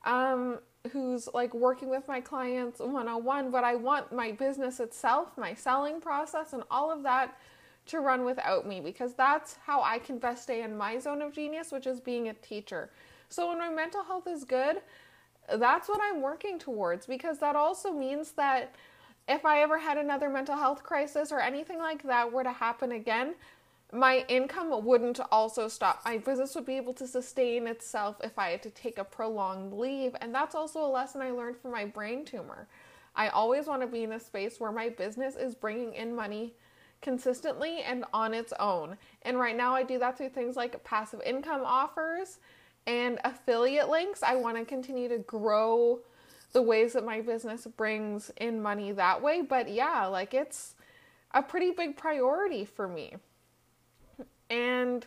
um, 0.04 0.58
who's 0.90 1.28
like 1.32 1.54
working 1.54 1.88
with 1.88 2.08
my 2.08 2.20
clients 2.20 2.80
one 2.80 3.06
on 3.06 3.22
one, 3.22 3.52
but 3.52 3.62
I 3.62 3.76
want 3.76 4.12
my 4.12 4.32
business 4.32 4.80
itself, 4.80 5.38
my 5.38 5.54
selling 5.54 6.00
process, 6.00 6.52
and 6.52 6.64
all 6.68 6.90
of 6.90 7.04
that 7.04 7.36
to 7.86 8.00
run 8.00 8.24
without 8.24 8.66
me 8.66 8.80
because 8.80 9.14
that's 9.14 9.56
how 9.66 9.82
I 9.82 9.98
can 9.98 10.18
best 10.18 10.44
stay 10.44 10.62
in 10.62 10.76
my 10.76 10.98
zone 10.98 11.22
of 11.22 11.32
genius, 11.32 11.72
which 11.72 11.86
is 11.86 12.00
being 12.00 12.28
a 12.28 12.34
teacher. 12.34 12.90
So 13.28 13.48
when 13.48 13.58
my 13.58 13.68
mental 13.68 14.04
health 14.04 14.26
is 14.26 14.44
good, 14.44 14.80
that's 15.54 15.88
what 15.88 16.00
I'm 16.02 16.22
working 16.22 16.58
towards 16.58 17.06
because 17.06 17.38
that 17.38 17.56
also 17.56 17.92
means 17.92 18.32
that 18.32 18.74
if 19.28 19.44
I 19.44 19.62
ever 19.62 19.78
had 19.78 19.98
another 19.98 20.28
mental 20.28 20.56
health 20.56 20.82
crisis 20.82 21.32
or 21.32 21.40
anything 21.40 21.78
like 21.78 22.02
that 22.04 22.32
were 22.32 22.44
to 22.44 22.52
happen 22.52 22.92
again, 22.92 23.34
my 23.92 24.24
income 24.28 24.84
wouldn't 24.84 25.20
also 25.30 25.68
stop. 25.68 26.02
My 26.04 26.18
business 26.18 26.54
would 26.54 26.66
be 26.66 26.76
able 26.76 26.94
to 26.94 27.06
sustain 27.06 27.66
itself 27.66 28.16
if 28.22 28.38
I 28.38 28.50
had 28.50 28.62
to 28.64 28.70
take 28.70 28.98
a 28.98 29.04
prolonged 29.04 29.72
leave. 29.72 30.14
And 30.20 30.34
that's 30.34 30.54
also 30.54 30.84
a 30.84 30.90
lesson 30.90 31.22
I 31.22 31.30
learned 31.30 31.56
from 31.56 31.72
my 31.72 31.84
brain 31.84 32.24
tumor. 32.24 32.66
I 33.14 33.28
always 33.28 33.66
want 33.66 33.82
to 33.82 33.86
be 33.86 34.02
in 34.02 34.12
a 34.12 34.20
space 34.20 34.60
where 34.60 34.72
my 34.72 34.88
business 34.88 35.36
is 35.36 35.54
bringing 35.54 35.94
in 35.94 36.14
money 36.14 36.54
consistently 37.02 37.82
and 37.82 38.04
on 38.12 38.34
its 38.34 38.52
own. 38.58 38.96
And 39.22 39.38
right 39.38 39.56
now, 39.56 39.74
I 39.74 39.82
do 39.82 39.98
that 39.98 40.18
through 40.18 40.30
things 40.30 40.56
like 40.56 40.82
passive 40.84 41.20
income 41.24 41.62
offers 41.64 42.38
and 42.86 43.18
affiliate 43.24 43.88
links. 43.88 44.22
I 44.22 44.36
want 44.36 44.56
to 44.56 44.64
continue 44.64 45.08
to 45.08 45.18
grow 45.18 46.00
the 46.52 46.62
ways 46.62 46.94
that 46.94 47.04
my 47.04 47.20
business 47.20 47.66
brings 47.66 48.30
in 48.38 48.62
money 48.62 48.92
that 48.92 49.22
way. 49.22 49.42
But 49.42 49.70
yeah, 49.70 50.06
like 50.06 50.34
it's 50.34 50.74
a 51.32 51.42
pretty 51.42 51.70
big 51.70 51.96
priority 51.96 52.64
for 52.64 52.88
me. 52.88 53.14
And 54.48 55.06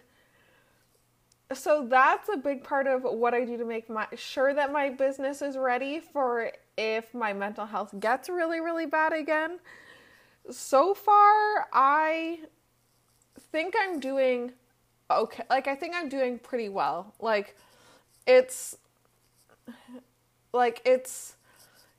so 1.54 1.88
that's 1.90 2.30
a 2.30 2.38
big 2.38 2.64
part 2.64 2.86
of 2.86 3.04
what 3.04 3.34
I 3.34 3.44
do 3.44 3.58
to 3.58 3.66
make 3.66 3.90
my 3.90 4.08
sure 4.16 4.54
that 4.54 4.72
my 4.72 4.90
business 4.90 5.42
is 5.42 5.58
ready 5.58 6.00
for 6.00 6.52
if 6.78 7.14
my 7.14 7.34
mental 7.34 7.66
health 7.66 7.94
gets 8.00 8.30
really 8.30 8.60
really 8.60 8.86
bad 8.86 9.14
again 9.14 9.60
so 10.52 10.94
far, 10.94 11.68
I 11.74 12.40
think 13.52 13.76
I'm 13.80 14.00
doing 14.00 14.54
okay. 15.10 15.44
Like, 15.50 15.68
I 15.68 15.76
think 15.76 15.96
I'm 15.96 16.10
doing 16.10 16.40
pretty 16.40 16.70
well. 16.70 17.14
Like, 17.20 17.56
it's 18.28 18.78
like 20.54 20.82
it's 20.86 21.36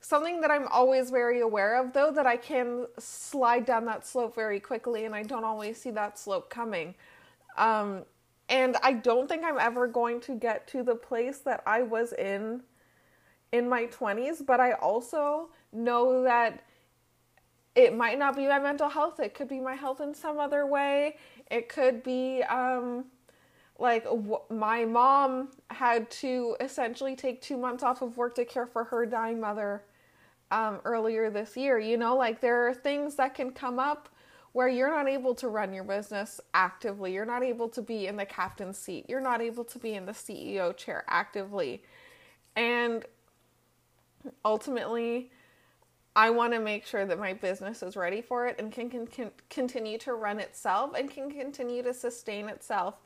something 0.01 0.41
that 0.41 0.51
I'm 0.51 0.69
always 0.69 1.11
very 1.11 1.41
aware 1.41 1.81
of, 1.81 1.93
though, 1.93 2.11
that 2.13 2.27
I 2.27 2.37
can 2.37 2.87
slide 2.99 3.65
down 3.65 3.85
that 3.87 4.07
slope 4.07 4.35
very 4.35 4.61
quickly, 4.61 5.05
and 5.05 5.15
I 5.15 5.23
don't 5.23 5.45
always 5.45 5.81
see 5.81 5.91
that 5.93 6.19
slope 6.19 6.51
coming. 6.51 6.95
Um, 7.57 8.05
and 8.49 8.77
I 8.83 8.95
don't 8.95 9.29
think 9.29 9.45
I'm 9.45 9.59
ever 9.59 9.87
going 9.87 10.21
to 10.23 10.35
get 10.35 10.67
to 10.69 10.83
the 10.83 10.97
place 10.97 11.39
that 11.41 11.63
I 11.67 11.83
was 11.83 12.13
in 12.13 12.63
in 13.53 13.69
my 13.69 13.87
20s, 13.87 14.45
but 14.45 14.61
I 14.61 14.73
also 14.73 15.49
know 15.73 16.23
that 16.23 16.63
it 17.75 17.95
might 17.97 18.19
not 18.19 18.37
be 18.37 18.47
my 18.47 18.59
mental 18.59 18.89
health 18.89 19.21
it 19.21 19.35
could 19.35 19.49
be 19.49 19.61
my 19.61 19.75
health 19.75 20.01
in 20.01 20.15
some 20.15 20.39
other 20.39 20.67
way 20.67 21.17
it 21.51 21.69
could 21.69 22.03
be 22.03 22.43
um 22.45 23.05
like 23.79 24.05
w- 24.05 24.41
my 24.51 24.85
mom 24.85 25.49
had 25.71 26.11
to 26.11 26.57
essentially 26.61 27.17
take 27.17 27.41
2 27.41 27.57
months 27.57 27.83
off 27.83 28.03
of 28.03 28.17
work 28.17 28.35
to 28.35 28.45
care 28.45 28.67
for 28.67 28.85
her 28.85 29.07
dying 29.07 29.41
mother 29.41 29.85
um 30.51 30.81
earlier 30.85 31.31
this 31.31 31.57
year 31.57 31.79
you 31.79 31.97
know? 31.97 32.17
Like 32.17 32.41
there 32.41 32.67
are 32.69 32.75
things 32.75 33.15
that 33.17 33.35
can 33.35 33.53
come 33.53 33.79
up 33.79 34.09
where 34.53 34.69
you're 34.69 34.91
not 34.91 35.09
able 35.09 35.35
to 35.37 35.47
run 35.47 35.73
your 35.73 35.85
business 35.85 36.41
actively 36.55 37.13
you're 37.13 37.25
not 37.25 37.43
able 37.45 37.69
to 37.69 37.81
be 37.83 38.07
in 38.09 38.17
the 38.17 38.27
captain's 38.27 38.79
seat 38.79 39.07
you're 39.09 39.21
not 39.21 39.41
able 39.41 39.65
to 39.65 39.79
be 39.79 39.95
in 39.95 40.07
the 40.07 40.13
CEO 40.13 40.77
chair 40.77 41.05
actively. 41.09 41.83
And 42.57 43.05
ultimately 44.45 45.31
I 46.21 46.29
want 46.29 46.53
to 46.53 46.61
make 46.61 46.85
sure 46.85 47.07
that 47.07 47.19
my 47.19 47.33
business 47.33 47.83
is 47.83 47.97
ready 47.97 48.21
for 48.21 48.47
it 48.47 48.57
and 48.59 48.71
can, 48.71 48.91
can, 48.91 49.07
can 49.07 49.31
continue 49.49 49.97
to 50.01 50.13
run 50.13 50.39
itself 50.39 50.91
and 50.95 51.11
can 51.11 51.31
continue 51.31 51.83
to 51.83 51.95
sustain 51.95 52.51
itself. 52.51 52.97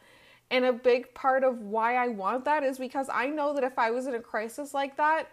And 0.50 0.64
a 0.64 0.72
big 0.72 1.14
part 1.14 1.44
of 1.44 1.61
why 1.61 1.94
I 1.94 2.09
want 2.09 2.44
that 2.46 2.64
is 2.64 2.77
because 2.77 3.09
I 3.09 3.29
know 3.29 3.55
that 3.55 3.62
if 3.62 3.79
I 3.79 3.92
was 3.92 4.09
in 4.09 4.16
a 4.16 4.20
crisis 4.20 4.74
like 4.74 4.96
that, 4.96 5.29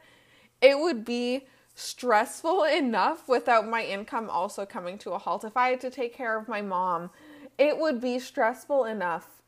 it 0.62 0.78
would 0.78 1.04
be 1.04 1.48
stressful 1.74 2.64
enough 2.72 3.28
without 3.28 3.68
my 3.68 3.84
income 3.84 4.30
also 4.30 4.64
coming 4.64 5.00
to 5.00 5.14
a 5.14 5.18
halt. 5.18 5.44
If 5.44 5.58
I 5.58 5.70
had 5.70 5.82
to 5.82 5.90
take 5.90 6.14
care 6.14 6.38
of 6.38 6.48
my 6.48 6.62
mom, 6.62 7.10
it 7.58 7.80
would 7.80 8.00
be 8.00 8.20
stressful 8.20 8.86
enough 8.86 9.42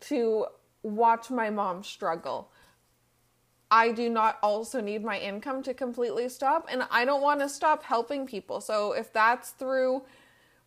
to 0.00 0.48
watch 0.82 1.30
my 1.30 1.48
mom 1.48 1.82
struggle. 1.82 2.49
I 3.70 3.92
do 3.92 4.08
not 4.08 4.38
also 4.42 4.80
need 4.80 5.04
my 5.04 5.18
income 5.18 5.62
to 5.62 5.74
completely 5.74 6.28
stop, 6.28 6.66
and 6.70 6.84
I 6.90 7.04
don't 7.04 7.22
want 7.22 7.40
to 7.40 7.48
stop 7.48 7.84
helping 7.84 8.26
people. 8.26 8.60
So, 8.60 8.92
if 8.92 9.12
that's 9.12 9.50
through 9.50 10.02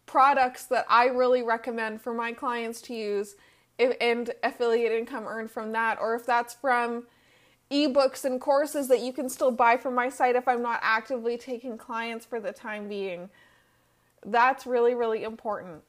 products 0.05 0.65
that 0.65 0.85
I 0.89 1.05
really 1.05 1.43
recommend 1.43 2.01
for 2.01 2.13
my 2.13 2.31
clients 2.31 2.81
to 2.83 2.93
use 2.93 3.35
if, 3.77 3.95
and 3.99 4.31
affiliate 4.43 4.91
income 4.91 5.25
earned 5.27 5.51
from 5.51 5.71
that, 5.73 5.97
or 5.99 6.15
if 6.15 6.25
that's 6.25 6.53
from 6.53 7.05
ebooks 7.71 8.23
and 8.23 8.39
courses 8.39 8.87
that 8.87 8.99
you 8.99 9.11
can 9.11 9.29
still 9.29 9.51
buy 9.51 9.77
from 9.77 9.95
my 9.95 10.09
site 10.09 10.35
if 10.35 10.47
I'm 10.47 10.61
not 10.61 10.79
actively 10.83 11.37
taking 11.37 11.77
clients 11.77 12.25
for 12.25 12.39
the 12.39 12.53
time 12.53 12.87
being, 12.87 13.29
that's 14.25 14.65
really, 14.65 14.93
really 14.93 15.23
important. 15.23 15.81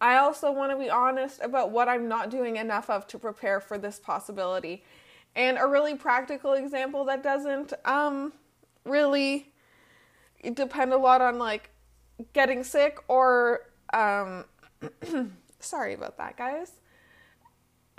I 0.00 0.16
also 0.16 0.52
want 0.52 0.70
to 0.70 0.78
be 0.78 0.88
honest 0.88 1.40
about 1.42 1.70
what 1.70 1.88
I'm 1.88 2.08
not 2.08 2.30
doing 2.30 2.56
enough 2.56 2.88
of 2.88 3.06
to 3.08 3.18
prepare 3.18 3.60
for 3.60 3.76
this 3.78 3.98
possibility. 3.98 4.84
And 5.34 5.58
a 5.58 5.66
really 5.66 5.94
practical 5.94 6.52
example 6.54 7.04
that 7.06 7.22
doesn't 7.22 7.72
um, 7.84 8.32
really 8.84 9.52
depend 10.54 10.92
a 10.92 10.96
lot 10.96 11.20
on 11.20 11.38
like 11.38 11.70
getting 12.32 12.62
sick 12.62 12.98
or 13.08 13.70
um, 13.92 14.44
sorry 15.60 15.94
about 15.94 16.18
that, 16.18 16.36
guys. 16.36 16.72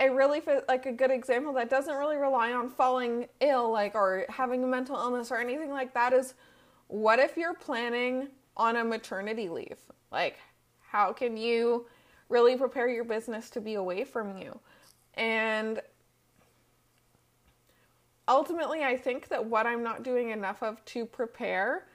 A 0.00 0.10
really 0.10 0.42
like 0.68 0.86
a 0.86 0.92
good 0.92 1.10
example 1.10 1.52
that 1.54 1.70
doesn't 1.70 1.94
really 1.94 2.16
rely 2.16 2.52
on 2.52 2.68
falling 2.68 3.28
ill, 3.40 3.70
like 3.70 3.94
or 3.94 4.26
having 4.28 4.62
a 4.64 4.66
mental 4.66 4.96
illness 4.96 5.30
or 5.30 5.38
anything 5.38 5.70
like 5.70 5.94
that, 5.94 6.12
is 6.12 6.34
what 6.88 7.18
if 7.18 7.36
you're 7.36 7.54
planning 7.54 8.28
on 8.56 8.76
a 8.76 8.84
maternity 8.84 9.48
leave? 9.48 9.78
Like, 10.10 10.38
how 10.80 11.12
can 11.12 11.36
you 11.36 11.86
really 12.28 12.56
prepare 12.56 12.88
your 12.88 13.04
business 13.04 13.50
to 13.50 13.60
be 13.60 13.74
away 13.74 14.04
from 14.04 14.36
you. 14.36 14.58
And 15.14 15.80
ultimately, 18.28 18.82
I 18.82 18.96
think 18.96 19.28
that 19.28 19.44
what 19.44 19.66
I'm 19.66 19.82
not 19.82 20.02
doing 20.02 20.30
enough 20.30 20.62
of 20.62 20.84
to 20.86 21.06
prepare 21.06 21.86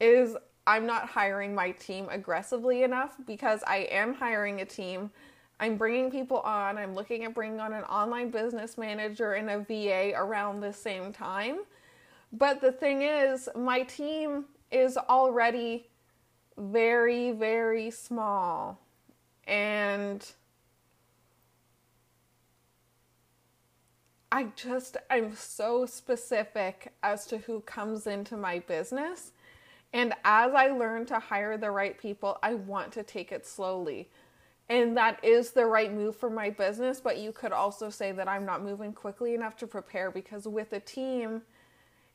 is 0.00 0.36
I'm 0.66 0.86
not 0.86 1.08
hiring 1.08 1.54
my 1.54 1.72
team 1.72 2.06
aggressively 2.10 2.82
enough 2.82 3.16
because 3.26 3.62
I 3.66 3.88
am 3.90 4.14
hiring 4.14 4.60
a 4.60 4.64
team. 4.64 5.10
I'm 5.58 5.76
bringing 5.76 6.10
people 6.10 6.38
on. 6.40 6.78
I'm 6.78 6.94
looking 6.94 7.24
at 7.24 7.34
bringing 7.34 7.60
on 7.60 7.72
an 7.72 7.84
online 7.84 8.30
business 8.30 8.78
manager 8.78 9.34
and 9.34 9.50
a 9.50 9.60
VA 9.60 10.12
around 10.16 10.60
the 10.60 10.72
same 10.72 11.12
time. 11.12 11.58
But 12.32 12.60
the 12.60 12.72
thing 12.72 13.02
is, 13.02 13.48
my 13.54 13.82
team 13.82 14.46
is 14.70 14.96
already 14.96 15.88
very, 16.56 17.32
very 17.32 17.90
small. 17.90 18.78
And 19.46 20.24
I 24.32 24.46
just, 24.56 24.96
I'm 25.10 25.36
so 25.36 25.84
specific 25.84 26.94
as 27.02 27.26
to 27.26 27.36
who 27.36 27.60
comes 27.60 28.06
into 28.06 28.34
my 28.38 28.60
business. 28.60 29.32
And 29.92 30.14
as 30.24 30.54
I 30.54 30.68
learn 30.68 31.04
to 31.06 31.18
hire 31.18 31.58
the 31.58 31.70
right 31.70 31.98
people, 31.98 32.38
I 32.42 32.54
want 32.54 32.92
to 32.92 33.02
take 33.02 33.30
it 33.30 33.46
slowly. 33.46 34.08
And 34.70 34.96
that 34.96 35.22
is 35.22 35.50
the 35.50 35.66
right 35.66 35.92
move 35.92 36.16
for 36.16 36.30
my 36.30 36.48
business. 36.48 36.98
But 36.98 37.18
you 37.18 37.30
could 37.30 37.52
also 37.52 37.90
say 37.90 38.10
that 38.12 38.26
I'm 38.26 38.46
not 38.46 38.64
moving 38.64 38.94
quickly 38.94 39.34
enough 39.34 39.54
to 39.58 39.66
prepare 39.66 40.10
because 40.10 40.48
with 40.48 40.72
a 40.72 40.80
team, 40.80 41.42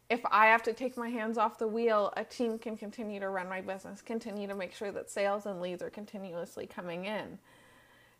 if 0.09 0.22
I 0.32 0.47
have 0.47 0.63
to 0.63 0.74
take 0.74 0.97
my 0.97 1.09
hands 1.09 1.38
off 1.38 1.59
the 1.59 1.68
wheel, 1.68 2.11
a 2.18 2.24
team 2.24 2.57
can 2.57 2.78
continue 2.78 3.20
to 3.20 3.30
run 3.30 3.47
my 3.47 3.61
business, 3.61 4.01
continue 4.01 4.47
to 4.47 4.55
make 4.55 4.74
sure 4.74 4.91
that 4.91 5.11
sales 5.11 5.45
and 5.45 5.61
leads 5.61 5.84
are 5.84 5.91
continuously 5.91 6.65
coming 6.65 7.05
in. 7.05 7.38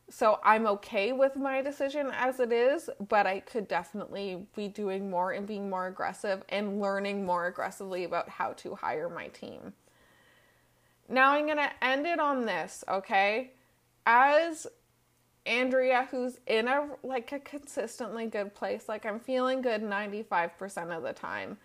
So 0.10 0.40
I'm 0.44 0.66
okay 0.68 1.12
with 1.12 1.36
my 1.36 1.62
decision 1.62 2.12
as 2.14 2.40
it 2.40 2.54
is, 2.54 2.90
but 3.10 3.28
I 3.28 3.42
could 3.42 3.68
definitely 3.68 4.48
be 4.56 4.70
doing 4.70 5.10
more 5.10 5.32
and 5.32 5.46
being 5.46 5.70
more 5.70 5.88
aggressive 5.88 6.44
and 6.48 6.80
learning 6.80 7.26
more 7.26 7.48
aggressively 7.48 8.06
about 8.06 8.30
how 8.30 8.54
to 8.54 8.76
hire 8.76 9.10
my 9.10 9.28
team. 9.28 9.74
Now 11.10 11.32
I'm 11.32 11.46
going 11.46 11.58
to 11.58 11.72
end 11.82 12.06
it 12.06 12.20
on 12.20 12.46
this, 12.46 12.86
okay? 12.88 13.52
As 14.06 14.68
Andrea 15.46 16.08
who's 16.12 16.40
in 16.46 16.68
a 16.68 16.90
like 17.04 17.32
a 17.32 17.40
consistently 17.40 18.28
good 18.28 18.54
place, 18.54 18.88
like 18.88 19.06
I'm 19.06 19.20
feeling 19.20 19.62
good 19.62 19.82
95% 19.82 20.96
of 20.96 21.04
the 21.04 21.14
time. 21.14 21.58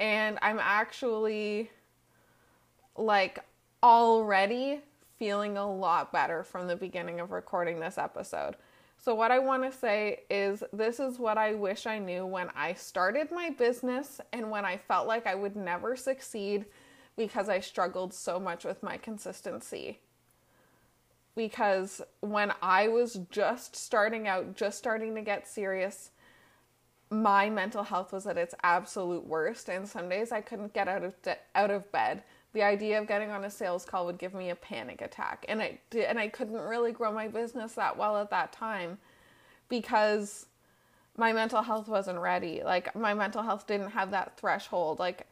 And 0.00 0.38
I'm 0.42 0.58
actually 0.58 1.70
like 2.96 3.40
already 3.82 4.80
feeling 5.18 5.56
a 5.56 5.70
lot 5.70 6.12
better 6.12 6.42
from 6.42 6.68
the 6.68 6.76
beginning 6.76 7.20
of 7.20 7.30
recording 7.30 7.80
this 7.80 7.98
episode. 7.98 8.56
So, 9.00 9.14
what 9.14 9.30
I 9.30 9.38
want 9.38 9.62
to 9.62 9.76
say 9.76 10.20
is 10.28 10.62
this 10.72 10.98
is 10.98 11.18
what 11.18 11.38
I 11.38 11.54
wish 11.54 11.86
I 11.86 11.98
knew 11.98 12.26
when 12.26 12.48
I 12.56 12.74
started 12.74 13.30
my 13.30 13.50
business 13.50 14.20
and 14.32 14.50
when 14.50 14.64
I 14.64 14.76
felt 14.76 15.06
like 15.06 15.26
I 15.26 15.34
would 15.34 15.54
never 15.54 15.94
succeed 15.96 16.66
because 17.16 17.48
I 17.48 17.60
struggled 17.60 18.12
so 18.12 18.40
much 18.40 18.64
with 18.64 18.82
my 18.82 18.96
consistency. 18.96 20.00
Because 21.36 22.02
when 22.20 22.52
I 22.60 22.88
was 22.88 23.20
just 23.30 23.76
starting 23.76 24.26
out, 24.26 24.56
just 24.56 24.78
starting 24.78 25.14
to 25.14 25.22
get 25.22 25.46
serious, 25.46 26.10
my 27.10 27.48
mental 27.48 27.84
health 27.84 28.12
was 28.12 28.26
at 28.26 28.36
its 28.36 28.54
absolute 28.62 29.24
worst 29.24 29.68
and 29.68 29.88
some 29.88 30.08
days 30.08 30.32
I 30.32 30.40
couldn't 30.40 30.74
get 30.74 30.88
out 30.88 31.04
of 31.04 31.20
de- 31.22 31.38
out 31.54 31.70
of 31.70 31.90
bed 31.90 32.22
the 32.52 32.62
idea 32.62 33.00
of 33.00 33.06
getting 33.06 33.30
on 33.30 33.44
a 33.44 33.50
sales 33.50 33.84
call 33.84 34.06
would 34.06 34.18
give 34.18 34.34
me 34.34 34.50
a 34.50 34.56
panic 34.56 35.02
attack. 35.02 35.44
And 35.48 35.60
I 35.60 35.78
did, 35.90 36.04
and 36.04 36.18
I 36.18 36.28
couldn't 36.28 36.60
really 36.60 36.92
grow 36.92 37.12
my 37.12 37.28
business 37.28 37.74
that 37.74 37.96
well 37.96 38.16
at 38.16 38.30
that 38.30 38.52
time 38.52 38.98
because 39.68 40.46
my 41.16 41.32
mental 41.32 41.62
health 41.62 41.88
wasn't 41.88 42.18
ready. 42.18 42.62
Like 42.64 42.94
my 42.96 43.12
mental 43.12 43.42
health 43.42 43.66
didn't 43.66 43.90
have 43.90 44.10
that 44.12 44.38
threshold. 44.38 44.98
Like 44.98 45.26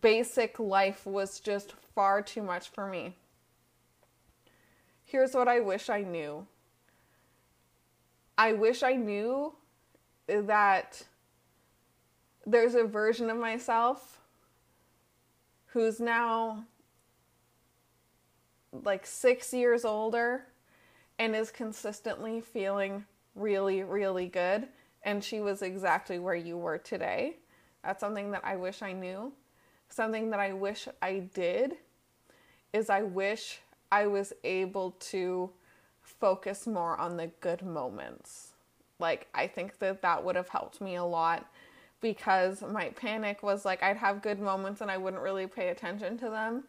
basic 0.00 0.58
life 0.58 1.06
was 1.06 1.40
just 1.40 1.74
far 1.94 2.22
too 2.22 2.42
much 2.42 2.68
for 2.68 2.86
me. 2.86 3.16
Here's 5.04 5.34
what 5.34 5.48
I 5.48 5.60
wish 5.60 5.88
I 5.88 6.02
knew. 6.02 6.46
I 8.38 8.52
wish 8.52 8.82
I 8.82 8.92
knew 8.92 9.54
that 10.28 11.04
there's 12.44 12.74
a 12.74 12.84
version 12.84 13.30
of 13.30 13.38
myself 13.38 14.20
who's 15.76 16.00
now 16.00 16.64
like 18.72 19.04
six 19.04 19.52
years 19.52 19.84
older 19.84 20.46
and 21.18 21.36
is 21.36 21.50
consistently 21.50 22.40
feeling 22.40 23.04
really, 23.34 23.82
really 23.82 24.26
good. 24.26 24.68
And 25.02 25.22
she 25.22 25.40
was 25.40 25.60
exactly 25.60 26.18
where 26.18 26.34
you 26.34 26.56
were 26.56 26.78
today. 26.78 27.36
That's 27.84 28.00
something 28.00 28.30
that 28.30 28.40
I 28.42 28.56
wish 28.56 28.80
I 28.80 28.94
knew. 28.94 29.34
Something 29.90 30.30
that 30.30 30.40
I 30.40 30.54
wish 30.54 30.88
I 31.02 31.28
did 31.34 31.74
is 32.72 32.88
I 32.88 33.02
wish 33.02 33.60
I 33.92 34.06
was 34.06 34.32
able 34.44 34.92
to 35.10 35.50
focus 36.00 36.66
more 36.66 36.98
on 36.98 37.18
the 37.18 37.26
good 37.40 37.60
moments. 37.60 38.54
Like, 38.98 39.26
I 39.34 39.46
think 39.46 39.78
that 39.80 40.00
that 40.00 40.24
would 40.24 40.36
have 40.36 40.48
helped 40.48 40.80
me 40.80 40.94
a 40.94 41.04
lot 41.04 41.46
because 42.12 42.62
my 42.62 42.90
panic 42.90 43.42
was 43.42 43.64
like 43.64 43.82
I'd 43.82 43.96
have 43.96 44.22
good 44.22 44.38
moments 44.38 44.80
and 44.80 44.90
I 44.90 44.96
wouldn't 44.96 45.22
really 45.22 45.46
pay 45.48 45.70
attention 45.70 46.16
to 46.18 46.30
them. 46.30 46.64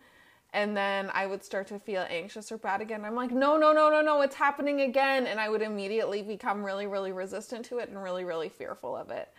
And 0.54 0.76
then 0.76 1.12
I 1.14 1.28
would 1.28 1.44
start 1.44 1.68
to 1.68 1.78
feel 1.78 2.06
anxious 2.10 2.52
or 2.52 2.58
bad 2.58 2.82
again. 2.82 3.06
I'm 3.06 3.16
like, 3.16 3.32
no, 3.32 3.58
no, 3.58 3.72
no, 3.74 3.90
no, 3.92 4.02
no, 4.02 4.22
it's 4.22 4.36
happening 4.36 4.82
again. 4.82 5.28
And 5.28 5.40
I 5.40 5.50
would 5.50 5.62
immediately 5.62 6.24
become 6.24 6.64
really, 6.64 6.88
really 6.88 7.12
resistant 7.12 7.66
to 7.66 7.78
it 7.78 7.90
and 7.90 8.02
really, 8.02 8.24
really 8.24 8.50
fearful 8.50 8.96
of 8.96 9.12
it. 9.12 9.32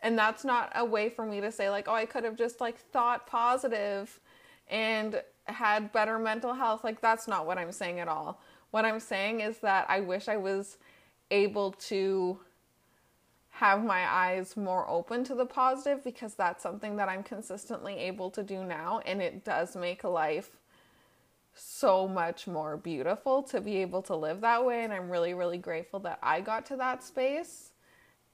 And 0.00 0.18
that's 0.18 0.44
not 0.44 0.72
a 0.74 0.84
way 0.84 1.08
for 1.08 1.24
me 1.24 1.40
to 1.40 1.52
say, 1.52 1.70
like, 1.70 1.86
oh, 1.86 1.94
I 1.94 2.06
could 2.06 2.24
have 2.24 2.36
just 2.36 2.60
like 2.60 2.78
thought 2.78 3.26
positive 3.26 4.18
and 4.68 5.22
had 5.44 5.92
better 5.92 6.18
mental 6.18 6.54
health. 6.54 6.82
Like, 6.82 7.00
that's 7.00 7.28
not 7.28 7.46
what 7.46 7.58
I'm 7.58 7.72
saying 7.72 8.00
at 8.00 8.08
all. 8.08 8.40
What 8.70 8.84
I'm 8.84 9.00
saying 9.00 9.40
is 9.40 9.58
that 9.58 9.86
I 9.88 10.00
wish 10.00 10.28
I 10.28 10.38
was 10.38 10.78
able 11.30 11.72
to 11.72 12.38
have 13.54 13.84
my 13.84 14.04
eyes 14.12 14.56
more 14.56 14.84
open 14.88 15.22
to 15.22 15.34
the 15.34 15.46
positive 15.46 16.02
because 16.02 16.34
that's 16.34 16.60
something 16.60 16.96
that 16.96 17.08
I'm 17.08 17.22
consistently 17.22 17.96
able 17.98 18.28
to 18.32 18.42
do 18.42 18.64
now 18.64 19.00
and 19.06 19.22
it 19.22 19.44
does 19.44 19.76
make 19.76 20.02
life 20.02 20.50
so 21.54 22.08
much 22.08 22.48
more 22.48 22.76
beautiful 22.76 23.44
to 23.44 23.60
be 23.60 23.76
able 23.76 24.02
to 24.02 24.16
live 24.16 24.40
that 24.40 24.64
way 24.64 24.82
and 24.82 24.92
I'm 24.92 25.08
really 25.08 25.34
really 25.34 25.58
grateful 25.58 26.00
that 26.00 26.18
I 26.20 26.40
got 26.40 26.66
to 26.66 26.76
that 26.76 27.04
space 27.04 27.70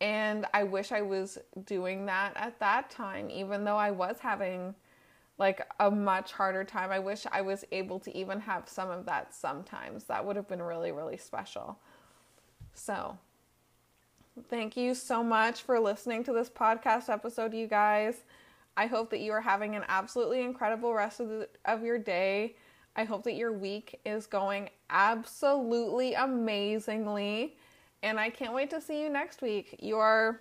and 0.00 0.46
I 0.54 0.62
wish 0.64 0.90
I 0.90 1.02
was 1.02 1.36
doing 1.66 2.06
that 2.06 2.32
at 2.36 2.58
that 2.60 2.88
time 2.88 3.28
even 3.28 3.64
though 3.64 3.76
I 3.76 3.90
was 3.90 4.16
having 4.20 4.74
like 5.36 5.66
a 5.80 5.90
much 5.90 6.32
harder 6.32 6.64
time. 6.64 6.90
I 6.90 6.98
wish 6.98 7.26
I 7.30 7.42
was 7.42 7.64
able 7.72 7.98
to 8.00 8.16
even 8.16 8.40
have 8.40 8.68
some 8.68 8.90
of 8.90 9.06
that 9.06 9.34
sometimes. 9.34 10.04
That 10.04 10.24
would 10.24 10.36
have 10.36 10.48
been 10.48 10.62
really 10.62 10.92
really 10.92 11.18
special. 11.18 11.78
So 12.72 13.18
Thank 14.48 14.76
you 14.76 14.94
so 14.94 15.22
much 15.24 15.62
for 15.62 15.80
listening 15.80 16.24
to 16.24 16.32
this 16.32 16.48
podcast 16.48 17.08
episode, 17.08 17.52
you 17.52 17.66
guys. 17.66 18.22
I 18.76 18.86
hope 18.86 19.10
that 19.10 19.20
you 19.20 19.32
are 19.32 19.40
having 19.40 19.74
an 19.74 19.84
absolutely 19.88 20.42
incredible 20.42 20.94
rest 20.94 21.20
of, 21.20 21.28
the, 21.28 21.48
of 21.64 21.82
your 21.82 21.98
day. 21.98 22.54
I 22.94 23.04
hope 23.04 23.24
that 23.24 23.34
your 23.34 23.52
week 23.52 23.98
is 24.04 24.26
going 24.26 24.70
absolutely 24.88 26.14
amazingly. 26.14 27.56
And 28.02 28.18
I 28.18 28.30
can't 28.30 28.54
wait 28.54 28.70
to 28.70 28.80
see 28.80 29.02
you 29.02 29.10
next 29.10 29.42
week. 29.42 29.76
You 29.80 29.98
are 29.98 30.40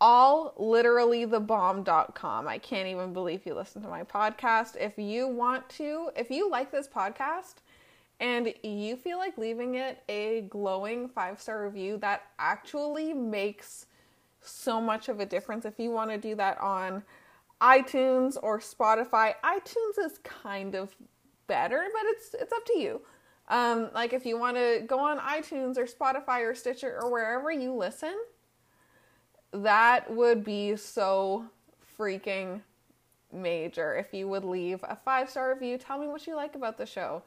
all 0.00 0.52
literally 0.58 1.24
the 1.24 1.40
bomb.com. 1.40 2.46
I 2.46 2.58
can't 2.58 2.88
even 2.88 3.12
believe 3.12 3.46
you 3.46 3.54
listen 3.54 3.82
to 3.82 3.88
my 3.88 4.04
podcast. 4.04 4.76
If 4.78 4.98
you 4.98 5.26
want 5.26 5.68
to, 5.70 6.10
if 6.14 6.30
you 6.30 6.50
like 6.50 6.70
this 6.70 6.88
podcast, 6.88 7.56
and 8.20 8.52
you 8.62 8.96
feel 8.96 9.18
like 9.18 9.36
leaving 9.36 9.74
it 9.74 10.02
a 10.08 10.42
glowing 10.48 11.08
five 11.08 11.40
star 11.40 11.64
review, 11.64 11.98
that 11.98 12.22
actually 12.38 13.12
makes 13.12 13.86
so 14.40 14.80
much 14.80 15.08
of 15.08 15.20
a 15.20 15.26
difference. 15.26 15.64
If 15.64 15.78
you 15.78 15.90
want 15.90 16.10
to 16.10 16.18
do 16.18 16.34
that 16.36 16.58
on 16.60 17.02
iTunes 17.60 18.36
or 18.42 18.58
Spotify, 18.58 19.34
iTunes 19.44 20.04
is 20.04 20.18
kind 20.22 20.74
of 20.74 20.94
better, 21.46 21.84
but 21.92 22.02
it's 22.06 22.34
it's 22.34 22.52
up 22.52 22.64
to 22.66 22.78
you. 22.78 23.00
Um, 23.48 23.90
like 23.94 24.12
if 24.12 24.26
you 24.26 24.38
want 24.38 24.56
to 24.56 24.82
go 24.86 24.98
on 24.98 25.18
iTunes 25.18 25.76
or 25.76 25.84
Spotify 25.84 26.40
or 26.40 26.54
Stitcher 26.54 26.98
or 27.00 27.10
wherever 27.10 27.50
you 27.50 27.72
listen, 27.72 28.16
that 29.52 30.10
would 30.10 30.42
be 30.42 30.74
so 30.76 31.46
freaking 31.98 32.60
major. 33.32 33.94
If 33.94 34.12
you 34.12 34.28
would 34.28 34.44
leave 34.44 34.80
a 34.82 34.96
five 34.96 35.30
star 35.30 35.52
review, 35.52 35.78
tell 35.78 35.98
me 35.98 36.08
what 36.08 36.26
you 36.26 36.34
like 36.34 36.54
about 36.54 36.78
the 36.78 36.86
show 36.86 37.22